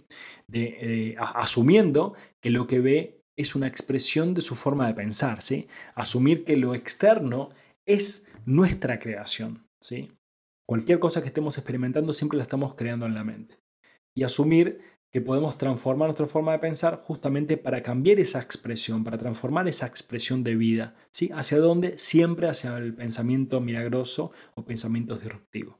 eh, 0.47 1.15
asumiendo 1.17 2.13
que 2.41 2.49
lo 2.49 2.67
que 2.67 2.79
ve 2.79 3.23
es 3.37 3.55
una 3.55 3.67
expresión 3.67 4.33
de 4.33 4.41
su 4.41 4.55
forma 4.55 4.87
de 4.87 4.93
pensar, 4.93 5.41
¿sí? 5.41 5.67
Asumir 5.95 6.43
que 6.43 6.57
lo 6.57 6.75
externo 6.75 7.49
es 7.85 8.27
nuestra 8.45 8.99
creación, 8.99 9.65
¿sí? 9.81 10.11
Cualquier 10.67 10.99
cosa 10.99 11.21
que 11.21 11.27
estemos 11.27 11.57
experimentando 11.57 12.13
siempre 12.13 12.37
la 12.37 12.43
estamos 12.43 12.75
creando 12.75 13.05
en 13.05 13.15
la 13.15 13.23
mente. 13.23 13.59
Y 14.13 14.23
asumir 14.23 14.81
que 15.11 15.21
podemos 15.21 15.57
transformar 15.57 16.09
nuestra 16.09 16.27
forma 16.27 16.51
de 16.51 16.59
pensar 16.59 17.01
justamente 17.01 17.57
para 17.57 17.81
cambiar 17.81 18.19
esa 18.19 18.39
expresión, 18.39 19.03
para 19.03 19.17
transformar 19.17 19.67
esa 19.67 19.87
expresión 19.87 20.43
de 20.43 20.55
vida, 20.55 20.95
¿sí? 21.11 21.31
¿Hacia 21.33 21.59
dónde? 21.59 21.97
Siempre 21.97 22.47
hacia 22.47 22.77
el 22.77 22.93
pensamiento 22.93 23.61
milagroso 23.61 24.31
o 24.55 24.65
pensamiento 24.65 25.17
disruptivo. 25.17 25.78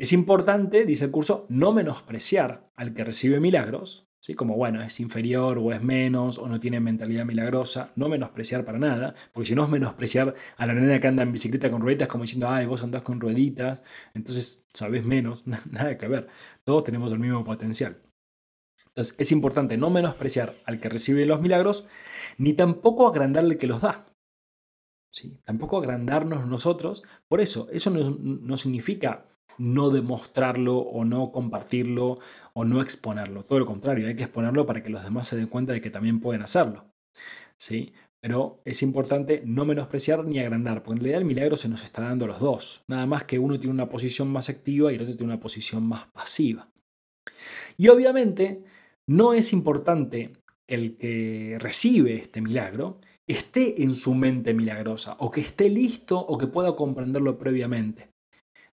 Es 0.00 0.14
importante, 0.14 0.86
dice 0.86 1.04
el 1.04 1.10
curso, 1.10 1.44
no 1.50 1.72
menospreciar 1.72 2.72
al 2.74 2.94
que 2.94 3.04
recibe 3.04 3.38
milagros, 3.38 4.08
¿sí? 4.18 4.32
como 4.32 4.56
bueno, 4.56 4.80
es 4.82 4.98
inferior 4.98 5.58
o 5.58 5.72
es 5.72 5.82
menos 5.82 6.38
o 6.38 6.48
no 6.48 6.58
tiene 6.58 6.80
mentalidad 6.80 7.26
milagrosa, 7.26 7.92
no 7.96 8.08
menospreciar 8.08 8.64
para 8.64 8.78
nada, 8.78 9.14
porque 9.34 9.48
si 9.48 9.54
no 9.54 9.64
es 9.64 9.68
menospreciar 9.68 10.34
a 10.56 10.64
la 10.64 10.72
nena 10.72 10.98
que 10.98 11.06
anda 11.06 11.22
en 11.22 11.32
bicicleta 11.32 11.70
con 11.70 11.82
rueditas 11.82 12.08
como 12.08 12.24
diciendo, 12.24 12.48
ay, 12.48 12.64
vos 12.64 12.82
andás 12.82 13.02
con 13.02 13.20
rueditas, 13.20 13.82
entonces 14.14 14.66
sabes 14.72 15.04
menos, 15.04 15.46
nada 15.70 15.98
que 15.98 16.08
ver, 16.08 16.28
todos 16.64 16.84
tenemos 16.84 17.12
el 17.12 17.18
mismo 17.18 17.44
potencial. 17.44 18.00
Entonces 18.86 19.14
es 19.18 19.30
importante 19.32 19.76
no 19.76 19.90
menospreciar 19.90 20.56
al 20.64 20.80
que 20.80 20.88
recibe 20.88 21.26
los 21.26 21.42
milagros, 21.42 21.86
ni 22.38 22.54
tampoco 22.54 23.06
agrandarle 23.06 23.58
que 23.58 23.66
los 23.66 23.82
da. 23.82 24.06
¿Sí? 25.12 25.38
Tampoco 25.44 25.76
agrandarnos 25.76 26.48
nosotros. 26.48 27.02
Por 27.28 27.42
eso, 27.42 27.68
eso 27.70 27.90
no 27.90 28.56
significa 28.56 29.26
no 29.58 29.90
demostrarlo 29.90 30.78
o 30.78 31.04
no 31.04 31.32
compartirlo 31.32 32.18
o 32.52 32.64
no 32.64 32.80
exponerlo. 32.80 33.42
Todo 33.44 33.60
lo 33.60 33.66
contrario, 33.66 34.08
hay 34.08 34.16
que 34.16 34.24
exponerlo 34.24 34.66
para 34.66 34.82
que 34.82 34.90
los 34.90 35.02
demás 35.02 35.28
se 35.28 35.36
den 35.36 35.46
cuenta 35.46 35.72
de 35.72 35.80
que 35.80 35.90
también 35.90 36.20
pueden 36.20 36.42
hacerlo. 36.42 36.86
¿Sí? 37.56 37.92
Pero 38.20 38.60
es 38.64 38.82
importante 38.82 39.42
no 39.46 39.64
menospreciar 39.64 40.24
ni 40.24 40.38
agrandar, 40.38 40.82
porque 40.82 40.98
en 40.98 41.04
realidad 41.04 41.20
el 41.22 41.26
milagro 41.26 41.56
se 41.56 41.68
nos 41.68 41.82
está 41.82 42.02
dando 42.02 42.26
a 42.26 42.28
los 42.28 42.40
dos. 42.40 42.84
Nada 42.86 43.06
más 43.06 43.24
que 43.24 43.38
uno 43.38 43.58
tiene 43.58 43.74
una 43.74 43.88
posición 43.88 44.28
más 44.28 44.48
activa 44.48 44.92
y 44.92 44.96
el 44.96 45.02
otro 45.02 45.16
tiene 45.16 45.32
una 45.32 45.40
posición 45.40 45.86
más 45.86 46.06
pasiva. 46.08 46.68
Y 47.78 47.88
obviamente 47.88 48.62
no 49.06 49.32
es 49.32 49.52
importante 49.52 50.32
que 50.66 50.74
el 50.74 50.96
que 50.98 51.56
recibe 51.60 52.16
este 52.16 52.42
milagro 52.42 53.00
esté 53.26 53.82
en 53.82 53.94
su 53.94 54.14
mente 54.14 54.54
milagrosa, 54.54 55.16
o 55.18 55.30
que 55.30 55.40
esté 55.40 55.70
listo 55.70 56.18
o 56.18 56.36
que 56.36 56.46
pueda 56.46 56.76
comprenderlo 56.76 57.38
previamente. 57.38 58.09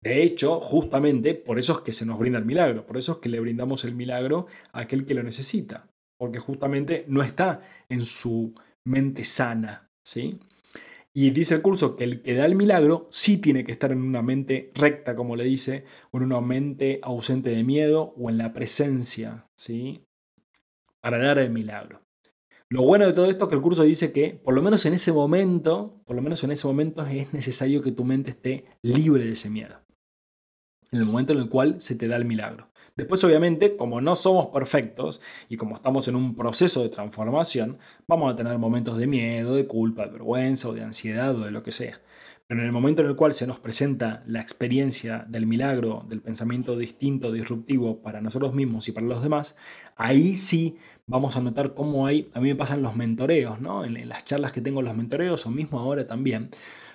De 0.05 0.21
hecho, 0.21 0.59
justamente 0.61 1.33
por 1.33 1.57
eso 1.57 1.73
es 1.73 1.79
que 1.79 1.91
se 1.91 2.05
nos 2.05 2.19
brinda 2.19 2.37
el 2.37 2.45
milagro, 2.45 2.85
por 2.85 2.95
eso 2.95 3.13
es 3.13 3.17
que 3.17 3.27
le 3.27 3.39
brindamos 3.39 3.85
el 3.85 3.95
milagro 3.95 4.45
a 4.71 4.81
aquel 4.81 5.03
que 5.03 5.15
lo 5.15 5.23
necesita, 5.23 5.89
porque 6.19 6.37
justamente 6.37 7.05
no 7.07 7.23
está 7.23 7.61
en 7.89 8.05
su 8.05 8.53
mente 8.85 9.23
sana, 9.23 9.89
¿sí? 10.05 10.37
Y 11.11 11.31
dice 11.31 11.55
el 11.55 11.63
curso 11.63 11.95
que 11.95 12.03
el 12.03 12.21
que 12.21 12.35
da 12.35 12.45
el 12.45 12.53
milagro 12.53 13.07
sí 13.09 13.39
tiene 13.39 13.65
que 13.65 13.71
estar 13.71 13.91
en 13.91 14.03
una 14.03 14.21
mente 14.21 14.71
recta, 14.75 15.15
como 15.15 15.35
le 15.35 15.45
dice, 15.45 15.85
o 16.11 16.17
en 16.17 16.25
una 16.25 16.39
mente 16.39 16.99
ausente 17.01 17.49
de 17.49 17.63
miedo 17.63 18.13
o 18.15 18.29
en 18.29 18.37
la 18.37 18.53
presencia, 18.53 19.47
¿sí? 19.55 20.05
Para 21.01 21.17
dar 21.17 21.39
el 21.39 21.49
milagro. 21.49 22.03
Lo 22.69 22.83
bueno 22.83 23.07
de 23.07 23.13
todo 23.13 23.25
esto 23.25 23.45
es 23.45 23.49
que 23.49 23.55
el 23.55 23.61
curso 23.61 23.81
dice 23.81 24.11
que, 24.11 24.39
por 24.43 24.53
lo 24.53 24.61
menos 24.61 24.85
en 24.85 24.93
ese 24.93 25.11
momento, 25.11 26.03
por 26.05 26.15
lo 26.15 26.21
menos 26.21 26.43
en 26.43 26.51
ese 26.51 26.67
momento 26.67 27.03
es 27.07 27.33
necesario 27.33 27.81
que 27.81 27.91
tu 27.91 28.05
mente 28.05 28.29
esté 28.29 28.65
libre 28.83 29.25
de 29.25 29.31
ese 29.31 29.49
miedo 29.49 29.84
en 30.91 30.99
el 30.99 31.05
momento 31.05 31.33
en 31.33 31.39
el 31.39 31.49
cual 31.49 31.75
se 31.79 31.95
te 31.95 32.07
da 32.07 32.15
el 32.15 32.25
milagro. 32.25 32.69
Después, 32.95 33.21
obviamente, 33.25 33.75
como 33.75 33.99
no 33.99 34.15
somos 34.15 34.47
perfectos 34.47 35.21
y 35.49 35.57
como 35.57 35.75
estamos 35.75 36.07
en 36.07 36.15
un 36.15 36.33
proceso 36.33 36.81
de 36.81 36.89
transformación, 36.89 37.77
vamos 38.07 38.33
a 38.33 38.37
tener 38.37 38.57
momentos 38.57 38.97
de 38.97 39.05
miedo, 39.05 39.53
de 39.53 39.67
culpa, 39.67 40.05
de 40.05 40.13
vergüenza 40.13 40.69
o 40.69 40.73
de 40.73 40.83
ansiedad 40.83 41.35
o 41.35 41.43
de 41.43 41.51
lo 41.51 41.61
que 41.61 41.73
sea. 41.73 41.99
Pero 42.47 42.61
en 42.61 42.67
el 42.67 42.71
momento 42.71 43.01
en 43.01 43.09
el 43.09 43.15
cual 43.15 43.33
se 43.33 43.47
nos 43.47 43.59
presenta 43.59 44.23
la 44.27 44.39
experiencia 44.39 45.25
del 45.27 45.45
milagro, 45.47 46.05
del 46.07 46.21
pensamiento 46.21 46.77
distinto, 46.77 47.31
disruptivo 47.31 48.01
para 48.01 48.21
nosotros 48.21 48.53
mismos 48.53 48.87
y 48.87 48.91
para 48.93 49.07
los 49.07 49.21
demás, 49.21 49.57
ahí 49.97 50.35
sí 50.37 50.77
vamos 51.07 51.35
a 51.35 51.41
notar 51.41 51.73
cómo 51.73 52.07
hay, 52.07 52.29
a 52.33 52.39
mí 52.39 52.49
me 52.49 52.55
pasan 52.55 52.81
los 52.81 52.95
mentoreos, 52.95 53.59
¿no? 53.59 53.83
En, 53.83 54.07
las 54.07 54.25
charlas 54.25 54.51
que 54.51 54.61
tengo 54.61 54.81
los 54.81 54.95
mentoreos, 54.95 55.45
o 55.45 55.51
mismo 55.51 55.79
ahora 55.79 56.07
también, 56.07 56.49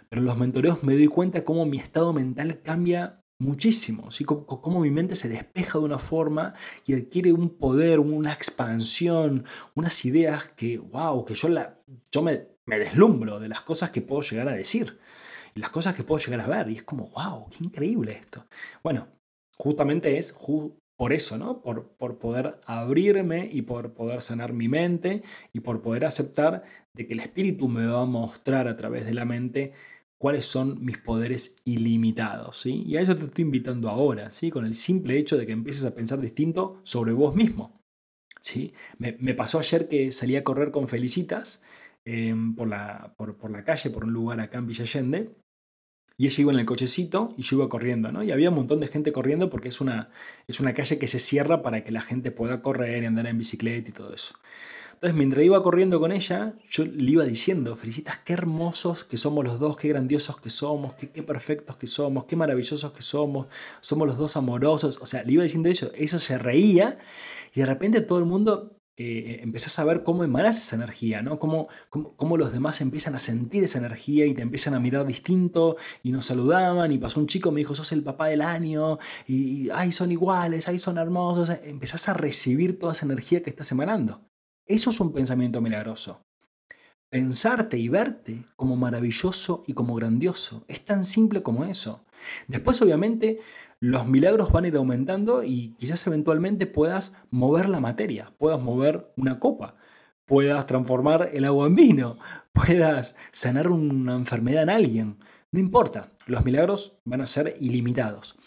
pero 0.09 0.23
en 0.23 0.27
los 0.27 0.39
mentoreos 0.39 0.83
me 0.83 0.95
doy 0.95 1.09
cuenta 1.09 1.45
cómo 1.45 1.67
mi 1.67 1.79
estado 1.79 2.13
mental 2.13 2.61
cambia 2.63 3.20
muchísimo, 3.41 4.11
¿sí? 4.11 4.25
cómo, 4.25 4.81
mi 4.81 4.91
mente 4.91 5.17
se 5.17 5.29
despeja 5.29 5.79
de 5.79 5.85
una 5.85 5.99
forma 5.99 6.55
y 6.87 6.95
adquiere 6.95 7.33
un 7.33 7.51
poder, 7.51 7.99
una 7.99 8.33
expansión, 8.33 9.45
unas 9.75 10.05
ideas 10.05 10.51
que, 10.57 10.79
wow, 10.79 11.25
que 11.25 11.35
yo, 11.35 11.49
la, 11.49 11.81
yo 12.13 12.23
me, 12.23 12.47
me 12.67 12.79
deslumbro 12.79 13.41
de 13.41 13.49
las 13.49 13.63
cosas 13.63 13.91
que 13.91 14.03
puedo 14.03 14.23
llegar 14.23 14.49
a 14.49 14.53
decir 14.53 14.99
las 15.55 15.71
cosas 15.71 15.95
que 15.95 16.05
puedo 16.05 16.25
llegar 16.25 16.41
a 16.41 16.47
ver. 16.47 16.71
Y 16.71 16.77
es 16.77 16.83
como, 16.83 17.09
wow, 17.11 17.49
qué 17.51 17.65
increíble 17.65 18.13
esto. 18.13 18.47
Bueno, 18.83 19.09
justamente 19.57 20.19
es 20.19 20.37
por 20.97 21.13
eso, 21.13 21.39
¿no? 21.39 21.63
Por, 21.63 21.89
por 21.97 22.19
poder 22.19 22.61
abrirme 22.67 23.49
y 23.51 23.63
por 23.63 23.95
poder 23.95 24.21
sanar 24.21 24.53
mi 24.53 24.69
mente 24.69 25.23
y 25.53 25.61
por 25.61 25.83
poder 25.83 26.05
aceptar 26.05 26.63
de 26.93 27.07
que 27.07 27.15
el 27.15 27.21
espíritu 27.21 27.69
me 27.69 27.87
va 27.87 28.03
a 28.03 28.07
mostrar 28.07 28.69
a 28.69 28.77
través 28.77 29.07
de 29.07 29.15
la 29.15 29.25
mente 29.25 29.73
cuáles 30.21 30.45
son 30.45 30.85
mis 30.85 30.99
poderes 30.99 31.57
ilimitados, 31.65 32.59
¿sí? 32.59 32.83
Y 32.87 32.99
a 32.99 33.01
eso 33.01 33.17
te 33.17 33.25
estoy 33.25 33.43
invitando 33.43 33.89
ahora, 33.89 34.29
¿sí? 34.29 34.51
Con 34.51 34.67
el 34.67 34.75
simple 34.75 35.17
hecho 35.17 35.39
de 35.39 35.47
que 35.47 35.53
empieces 35.53 35.87
a 35.87 35.95
pensar 35.95 36.21
distinto 36.21 36.83
sobre 36.85 37.13
vos 37.15 37.35
mismo, 37.35 37.81
¿sí? 38.43 38.75
Me, 38.99 39.35
pasó 39.35 39.59
ayer 39.59 39.89
que 39.89 40.13
salí 40.13 40.37
a 40.37 40.45
correr 40.45 40.73
con 40.73 40.89
Felicitas 40.89 41.63
em, 42.05 42.55
por, 42.55 42.69
la, 42.69 43.15
por, 43.17 43.39
por, 43.39 43.51
la 43.51 43.65
calle, 43.65 43.89
por 43.89 44.05
un 44.05 44.13
lugar 44.13 44.41
acá 44.41 44.59
en 44.59 44.67
Villa 44.67 44.85
Allende, 44.85 45.35
y 46.19 46.27
ella 46.27 46.43
iba 46.43 46.53
en 46.53 46.59
el 46.59 46.67
cochecito 46.67 47.33
y 47.39 47.43
yo 47.43 47.57
iba 47.57 47.71
corriendo, 47.71 48.13
¿no? 48.13 48.23
Y 48.23 48.31
había 48.31 48.51
un 48.51 48.57
montón 48.57 48.81
de 48.81 48.89
gente 48.89 49.13
corriendo 49.13 49.49
porque 49.49 49.69
es 49.69 49.81
una, 49.81 50.11
es 50.47 50.61
una 50.61 50.75
calle 50.75 50.99
que 50.99 51.09
se 51.09 51.19
cierra 51.19 51.63
para 51.63 51.83
que 51.83 51.93
la 51.93 52.03
gente 52.03 52.31
pueda 52.31 52.61
correr 52.61 53.03
y 53.03 53.07
andar 53.07 53.27
en 53.27 53.39
bicicleta 53.39 53.89
y 53.89 53.93
todo 53.93 54.13
eso. 54.13 54.35
Entonces, 55.03 55.17
mientras 55.17 55.47
iba 55.47 55.63
corriendo 55.63 55.99
con 55.99 56.13
ella, 56.13 56.55
yo 56.69 56.85
le 56.85 57.11
iba 57.11 57.25
diciendo, 57.25 57.75
felicitas, 57.75 58.19
qué 58.19 58.35
hermosos 58.35 59.03
que 59.03 59.17
somos 59.17 59.43
los 59.43 59.59
dos, 59.59 59.79
qué 59.79 59.89
grandiosos 59.89 60.39
que 60.39 60.51
somos, 60.51 60.93
qué, 60.93 61.23
perfectos 61.23 61.79
que 61.79 61.87
somos, 61.87 62.25
qué 62.27 62.37
maravillosos 62.37 62.93
que 62.93 63.01
somos, 63.01 63.47
somos 63.81 64.07
los 64.07 64.19
dos 64.19 64.37
amorosos. 64.37 64.99
O 65.01 65.07
sea, 65.07 65.23
le 65.23 65.33
iba 65.33 65.43
diciendo 65.43 65.71
eso, 65.71 65.91
eso 65.95 66.19
se 66.19 66.37
reía 66.37 66.99
y 67.55 67.61
de 67.61 67.67
repente 67.67 68.03
todo 68.03 68.19
el 68.19 68.27
mundo 68.27 68.77
eh, 68.99 69.41
empezás 69.43 69.79
a 69.79 69.85
ver 69.85 70.03
cómo 70.03 70.23
emanas 70.23 70.61
esa 70.61 70.77
energía, 70.77 71.23
¿no? 71.23 71.39
Cómo, 71.39 71.69
cómo, 71.89 72.37
los 72.37 72.53
demás 72.53 72.83
empiezan 72.83 73.15
a 73.15 73.21
sentir 73.21 73.65
esa 73.65 73.79
energía 73.79 74.27
y 74.27 74.35
te 74.35 74.43
empiezan 74.43 74.75
a 74.75 74.81
mirar 74.81 75.07
distinto 75.07 75.77
y 76.03 76.13
nos 76.13 76.27
saludaban 76.27 76.93
y 76.93 76.99
pasó 76.99 77.21
un 77.21 77.27
chico, 77.27 77.51
me 77.53 77.61
dijo, 77.61 77.75
sos 77.75 77.93
el 77.93 78.03
papá 78.03 78.27
del 78.27 78.43
año 78.43 78.99
y, 79.27 79.71
ay, 79.71 79.93
son 79.93 80.13
iguales, 80.13 80.69
ay, 80.69 80.79
son 80.79 80.99
hermosos. 80.99 81.49
Empezás 81.65 82.11
a 82.11 82.15
recibir 82.15 82.79
toda 82.79 82.93
esa 82.93 83.07
energía 83.07 83.43
que 83.43 83.49
estás 83.49 83.73
emanando. 83.73 84.30
Eso 84.71 84.91
es 84.91 85.01
un 85.01 85.13
pensamiento 85.13 85.61
milagroso. 85.61 86.25
Pensarte 87.11 87.77
y 87.77 87.89
verte 87.89 88.45
como 88.55 88.77
maravilloso 88.77 89.65
y 89.67 89.73
como 89.73 89.97
grandioso. 89.97 90.65
Es 90.69 90.85
tan 90.85 91.05
simple 91.05 91.43
como 91.43 91.65
eso. 91.65 92.05
Después, 92.47 92.81
obviamente, 92.81 93.41
los 93.81 94.07
milagros 94.07 94.53
van 94.53 94.65
a 94.65 94.69
ir 94.69 94.77
aumentando 94.77 95.43
y 95.43 95.75
quizás 95.77 96.07
eventualmente 96.07 96.69
puedas 96.69 97.17
mover 97.33 97.69
la 97.69 97.81
materia, 97.81 98.33
puedas 98.39 98.61
mover 98.63 99.13
una 99.17 99.41
copa, 99.41 99.75
puedas 100.25 100.69
transformar 100.69 101.31
el 101.33 101.47
agua 101.47 101.67
en 101.67 101.75
vino, 101.75 102.19
puedas 102.53 103.17
sanar 103.33 103.67
una 103.67 104.15
enfermedad 104.15 104.63
en 104.63 104.71
alguien. 104.71 105.19
No 105.51 105.59
importa, 105.59 106.11
los 106.27 106.45
milagros 106.45 106.97
van 107.05 107.23
a 107.23 107.27
ser 107.27 107.57
ilimitados. 107.59 108.39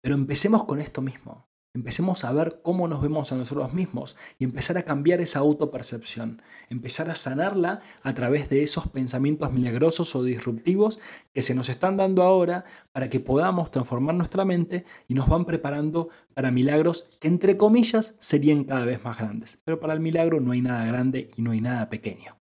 Pero 0.00 0.14
empecemos 0.14 0.64
con 0.64 0.78
esto 0.78 1.02
mismo. 1.02 1.45
Empecemos 1.76 2.24
a 2.24 2.32
ver 2.32 2.60
cómo 2.62 2.88
nos 2.88 3.02
vemos 3.02 3.32
a 3.32 3.36
nosotros 3.36 3.74
mismos 3.74 4.16
y 4.38 4.44
empezar 4.44 4.78
a 4.78 4.84
cambiar 4.84 5.20
esa 5.20 5.40
autopercepción, 5.40 6.40
empezar 6.70 7.10
a 7.10 7.14
sanarla 7.14 7.82
a 8.02 8.14
través 8.14 8.48
de 8.48 8.62
esos 8.62 8.88
pensamientos 8.88 9.52
milagrosos 9.52 10.16
o 10.16 10.22
disruptivos 10.22 11.00
que 11.34 11.42
se 11.42 11.54
nos 11.54 11.68
están 11.68 11.98
dando 11.98 12.22
ahora 12.22 12.64
para 12.92 13.10
que 13.10 13.20
podamos 13.20 13.70
transformar 13.70 14.14
nuestra 14.14 14.46
mente 14.46 14.86
y 15.06 15.12
nos 15.12 15.28
van 15.28 15.44
preparando 15.44 16.08
para 16.32 16.50
milagros 16.50 17.10
que 17.20 17.28
entre 17.28 17.58
comillas 17.58 18.14
serían 18.20 18.64
cada 18.64 18.86
vez 18.86 19.04
más 19.04 19.18
grandes. 19.18 19.58
Pero 19.62 19.78
para 19.78 19.92
el 19.92 20.00
milagro 20.00 20.40
no 20.40 20.52
hay 20.52 20.62
nada 20.62 20.86
grande 20.86 21.28
y 21.36 21.42
no 21.42 21.50
hay 21.50 21.60
nada 21.60 21.90
pequeño. 21.90 22.38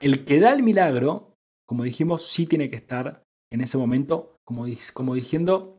El 0.00 0.24
que 0.24 0.40
da 0.40 0.52
el 0.52 0.64
milagro, 0.64 1.36
como 1.64 1.84
dijimos, 1.84 2.26
sí 2.26 2.46
tiene 2.46 2.70
que 2.70 2.76
estar 2.76 3.22
en 3.52 3.60
ese 3.60 3.78
momento 3.78 4.40
como, 4.44 4.66
como 4.94 5.14
diciendo, 5.14 5.75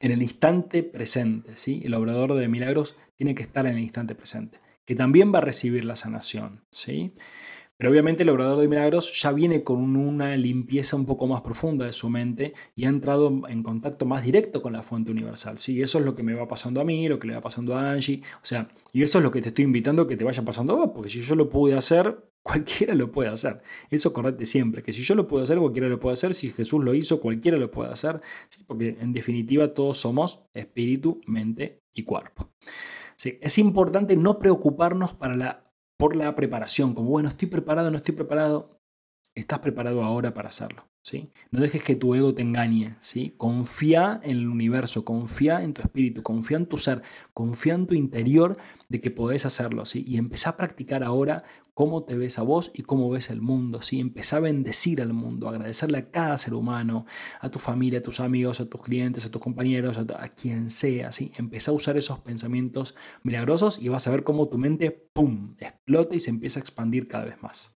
en 0.00 0.10
el 0.10 0.22
instante 0.22 0.82
presente. 0.82 1.52
¿sí? 1.56 1.82
El 1.84 1.94
obrador 1.94 2.34
de 2.34 2.48
milagros 2.48 2.96
tiene 3.16 3.34
que 3.34 3.42
estar 3.42 3.66
en 3.66 3.74
el 3.74 3.82
instante 3.82 4.14
presente, 4.14 4.60
que 4.84 4.94
también 4.94 5.32
va 5.32 5.38
a 5.38 5.42
recibir 5.42 5.84
la 5.84 5.96
sanación. 5.96 6.64
¿sí? 6.70 7.12
Pero 7.78 7.90
obviamente 7.90 8.22
el 8.22 8.30
obrador 8.30 8.58
de 8.60 8.68
milagros 8.68 9.20
ya 9.20 9.32
viene 9.32 9.62
con 9.62 9.96
una 9.96 10.36
limpieza 10.36 10.96
un 10.96 11.04
poco 11.04 11.26
más 11.26 11.42
profunda 11.42 11.84
de 11.84 11.92
su 11.92 12.08
mente 12.08 12.54
y 12.74 12.86
ha 12.86 12.88
entrado 12.88 13.42
en 13.48 13.62
contacto 13.62 14.06
más 14.06 14.24
directo 14.24 14.62
con 14.62 14.72
la 14.72 14.82
fuente 14.82 15.10
universal. 15.10 15.58
¿sí? 15.58 15.82
Eso 15.82 15.98
es 15.98 16.04
lo 16.04 16.14
que 16.14 16.22
me 16.22 16.34
va 16.34 16.48
pasando 16.48 16.80
a 16.80 16.84
mí, 16.84 17.06
lo 17.08 17.18
que 17.18 17.28
le 17.28 17.34
va 17.34 17.42
pasando 17.42 17.76
a 17.76 17.92
Angie. 17.92 18.22
O 18.36 18.44
sea, 18.44 18.68
y 18.92 19.02
eso 19.02 19.18
es 19.18 19.24
lo 19.24 19.30
que 19.30 19.42
te 19.42 19.48
estoy 19.48 19.64
invitando 19.64 20.06
que 20.06 20.16
te 20.16 20.24
vaya 20.24 20.42
pasando 20.42 20.72
a 20.72 20.76
vos, 20.76 20.90
porque 20.94 21.10
si 21.10 21.20
yo 21.20 21.34
lo 21.34 21.50
pude 21.50 21.74
hacer, 21.74 22.16
cualquiera 22.46 22.94
lo 22.94 23.10
puede 23.10 23.28
hacer. 23.28 23.60
Eso 23.90 24.12
correcte 24.12 24.46
siempre, 24.46 24.82
que 24.82 24.92
si 24.92 25.02
yo 25.02 25.14
lo 25.16 25.26
puedo 25.26 25.42
hacer, 25.42 25.58
cualquiera 25.58 25.88
lo 25.88 25.98
puede 25.98 26.14
hacer, 26.14 26.32
si 26.32 26.50
Jesús 26.50 26.82
lo 26.84 26.94
hizo, 26.94 27.20
cualquiera 27.20 27.58
lo 27.58 27.70
puede 27.70 27.90
hacer, 27.90 28.20
porque 28.66 28.96
en 29.00 29.12
definitiva 29.12 29.74
todos 29.74 29.98
somos 29.98 30.46
espíritu, 30.54 31.20
mente 31.26 31.82
y 31.92 32.04
cuerpo. 32.04 32.52
Sí, 33.16 33.38
es 33.42 33.58
importante 33.58 34.16
no 34.16 34.38
preocuparnos 34.38 35.14
por 35.14 36.16
la 36.16 36.36
preparación, 36.36 36.94
como 36.94 37.10
bueno, 37.10 37.28
estoy 37.30 37.48
preparado, 37.48 37.90
no 37.90 37.96
estoy 37.96 38.14
preparado, 38.14 38.80
estás 39.34 39.58
preparado 39.58 40.04
ahora 40.04 40.32
para 40.32 40.48
hacerlo. 40.48 40.88
No 41.50 41.60
dejes 41.60 41.82
que 41.82 41.96
tu 41.96 42.14
ego 42.14 42.34
te 42.34 42.42
engañe. 42.42 42.96
Confía 43.36 44.20
en 44.22 44.38
el 44.38 44.48
universo, 44.48 45.04
confía 45.04 45.62
en 45.62 45.72
tu 45.72 45.82
espíritu, 45.82 46.22
confía 46.22 46.56
en 46.56 46.66
tu 46.66 46.78
ser, 46.78 47.02
confía 47.32 47.74
en 47.74 47.86
tu 47.86 47.94
interior 47.94 48.56
de 48.88 49.00
que 49.00 49.10
podés 49.10 49.46
hacerlo. 49.46 49.84
Y 49.94 50.16
empezá 50.16 50.50
a 50.50 50.56
practicar 50.56 51.04
ahora 51.04 51.44
cómo 51.74 52.04
te 52.04 52.16
ves 52.16 52.38
a 52.38 52.42
vos 52.42 52.70
y 52.74 52.82
cómo 52.82 53.10
ves 53.10 53.30
el 53.30 53.40
mundo. 53.40 53.82
¿sí? 53.82 54.00
Empezá 54.00 54.38
a 54.38 54.40
bendecir 54.40 55.00
al 55.02 55.12
mundo, 55.12 55.48
agradecerle 55.48 55.98
a 55.98 56.10
cada 56.10 56.38
ser 56.38 56.54
humano, 56.54 57.06
a 57.40 57.50
tu 57.50 57.58
familia, 57.58 57.98
a 58.00 58.02
tus 58.02 58.20
amigos, 58.20 58.60
a 58.60 58.66
tus 58.66 58.82
clientes, 58.82 59.26
a 59.26 59.30
tus 59.30 59.42
compañeros, 59.42 59.98
a, 59.98 60.28
quien 60.30 60.70
sea. 60.70 61.12
¿sí? 61.12 61.32
Empezá 61.36 61.70
a 61.70 61.74
usar 61.74 61.96
esos 61.96 62.18
pensamientos 62.20 62.94
milagrosos 63.22 63.80
y 63.80 63.88
vas 63.88 64.06
a 64.08 64.10
ver 64.10 64.24
cómo 64.24 64.48
tu 64.48 64.58
mente, 64.58 64.90
¡pum!, 64.90 65.54
explota 65.58 66.16
y 66.16 66.20
se 66.20 66.30
empieza 66.30 66.58
a 66.58 66.62
expandir 66.62 67.08
cada 67.08 67.26
vez 67.26 67.42
más. 67.42 67.76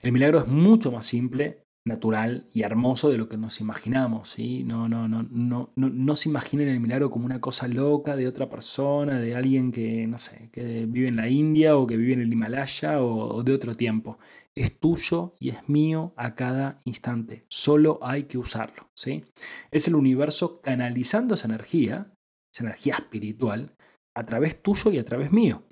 El 0.00 0.12
milagro 0.12 0.38
es 0.38 0.46
mucho 0.46 0.92
más 0.92 1.06
simple, 1.06 1.63
natural 1.84 2.48
y 2.50 2.62
hermoso 2.62 3.10
de 3.10 3.18
lo 3.18 3.28
que 3.28 3.36
nos 3.36 3.60
imaginamos. 3.60 4.30
¿sí? 4.30 4.64
No, 4.64 4.88
no, 4.88 5.06
no, 5.06 5.22
no, 5.30 5.70
no, 5.76 5.88
no 5.90 6.16
se 6.16 6.28
imaginen 6.28 6.68
el 6.68 6.80
milagro 6.80 7.10
como 7.10 7.26
una 7.26 7.40
cosa 7.40 7.68
loca 7.68 8.16
de 8.16 8.26
otra 8.26 8.48
persona, 8.48 9.20
de 9.20 9.36
alguien 9.36 9.70
que, 9.70 10.06
no 10.06 10.18
sé, 10.18 10.50
que 10.50 10.86
vive 10.86 11.08
en 11.08 11.16
la 11.16 11.28
India 11.28 11.76
o 11.76 11.86
que 11.86 11.96
vive 11.96 12.14
en 12.14 12.22
el 12.22 12.32
Himalaya 12.32 13.02
o, 13.02 13.42
de 13.42 13.52
otro 13.52 13.74
tiempo. 13.74 14.18
Es 14.54 14.78
tuyo 14.78 15.34
y 15.40 15.50
es 15.50 15.68
mío 15.68 16.14
a 16.16 16.34
cada 16.34 16.80
instante. 16.84 17.44
Solo 17.48 17.98
hay 18.02 18.24
que 18.24 18.38
usarlo. 18.38 18.88
¿sí? 18.94 19.24
Es 19.70 19.88
el 19.88 19.94
universo 19.94 20.60
canalizando 20.60 21.34
esa 21.34 21.48
energía, 21.48 22.14
esa 22.52 22.64
energía 22.64 22.94
espiritual, 22.94 23.76
a 24.14 24.24
través 24.24 24.62
tuyo 24.62 24.90
y 24.92 24.98
a 24.98 25.04
través 25.04 25.32
mío. 25.32 25.64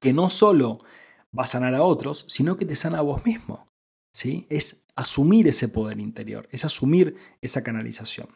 Que 0.00 0.12
no 0.12 0.28
solo 0.28 0.78
va 1.36 1.44
a 1.44 1.48
sanar 1.48 1.74
a 1.74 1.82
otros, 1.82 2.26
sino 2.28 2.56
que 2.56 2.64
te 2.64 2.76
sana 2.76 2.98
a 2.98 3.02
vos 3.02 3.24
mismo. 3.24 3.69
¿Sí? 4.12 4.46
Es 4.50 4.86
asumir 4.96 5.48
ese 5.48 5.68
poder 5.68 5.98
interior, 5.98 6.48
es 6.50 6.64
asumir 6.64 7.16
esa 7.40 7.62
canalización. 7.62 8.28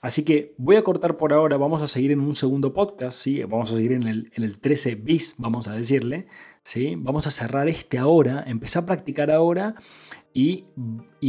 Así 0.00 0.24
que 0.24 0.54
voy 0.56 0.76
a 0.76 0.84
cortar 0.84 1.18
por 1.18 1.32
ahora, 1.34 1.58
vamos 1.58 1.82
a 1.82 1.88
seguir 1.88 2.10
en 2.12 2.20
un 2.20 2.34
segundo 2.34 2.72
podcast, 2.72 3.20
¿sí? 3.20 3.42
vamos 3.42 3.70
a 3.70 3.74
seguir 3.74 3.92
en 3.92 4.04
el, 4.04 4.32
en 4.34 4.44
el 4.44 4.58
13 4.58 4.94
bis, 4.94 5.34
vamos 5.36 5.68
a 5.68 5.74
decirle, 5.74 6.26
¿sí? 6.64 6.94
vamos 6.96 7.26
a 7.26 7.30
cerrar 7.30 7.68
este 7.68 7.98
ahora, 7.98 8.42
empezar 8.46 8.84
a 8.84 8.86
practicar 8.86 9.30
ahora 9.30 9.74
y, 10.32 10.64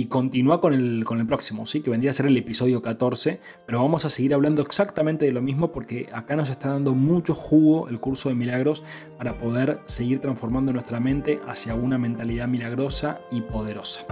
continúa 0.10 0.62
con 0.62 0.74
el, 0.74 1.04
con 1.06 1.20
el 1.20 1.26
próximo, 1.26 1.66
¿sí? 1.66 1.82
que 1.82 1.90
vendría 1.90 2.12
a 2.12 2.14
ser 2.14 2.28
el 2.28 2.38
episodio 2.38 2.82
14, 2.82 3.40
pero 3.66 3.82
vamos 3.82 4.06
a 4.06 4.10
seguir 4.10 4.34
hablando 4.34 4.62
exactamente 4.62 5.26
de 5.26 5.32
lo 5.32 5.42
mismo 5.42 5.72
porque 5.72 6.08
acá 6.14 6.36
nos 6.36 6.50
está 6.50 6.70
dando 6.70 6.94
mucho 6.94 7.34
jugo 7.34 7.88
el 7.90 8.00
curso 8.00 8.30
de 8.30 8.36
milagros 8.36 8.84
para 9.18 9.40
poder 9.40 9.80
seguir 9.86 10.20
transformando 10.20 10.72
nuestra 10.72 11.00
mente 11.00 11.40
hacia 11.48 11.74
una 11.74 11.98
mentalidad 11.98 12.48
milagrosa 12.48 13.22
y 13.32 13.42
poderosa. 13.42 14.06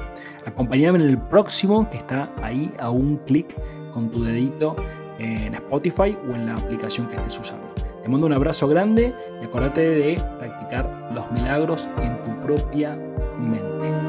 Acompáñame 0.45 0.99
en 0.99 1.09
el 1.09 1.17
próximo 1.19 1.87
que 1.89 1.97
está 1.97 2.33
ahí 2.41 2.71
a 2.79 2.89
un 2.89 3.17
clic 3.17 3.55
con 3.93 4.09
tu 4.09 4.23
dedito 4.23 4.75
en 5.19 5.53
Spotify 5.53 6.17
o 6.29 6.33
en 6.33 6.47
la 6.47 6.55
aplicación 6.55 7.07
que 7.07 7.15
estés 7.15 7.37
usando. 7.37 7.67
Te 8.01 8.09
mando 8.09 8.25
un 8.25 8.33
abrazo 8.33 8.67
grande 8.67 9.13
y 9.41 9.45
acuérdate 9.45 9.81
de 9.81 10.23
practicar 10.39 11.11
los 11.13 11.29
milagros 11.31 11.89
en 12.01 12.23
tu 12.23 12.41
propia 12.41 12.95
mente. 13.37 14.08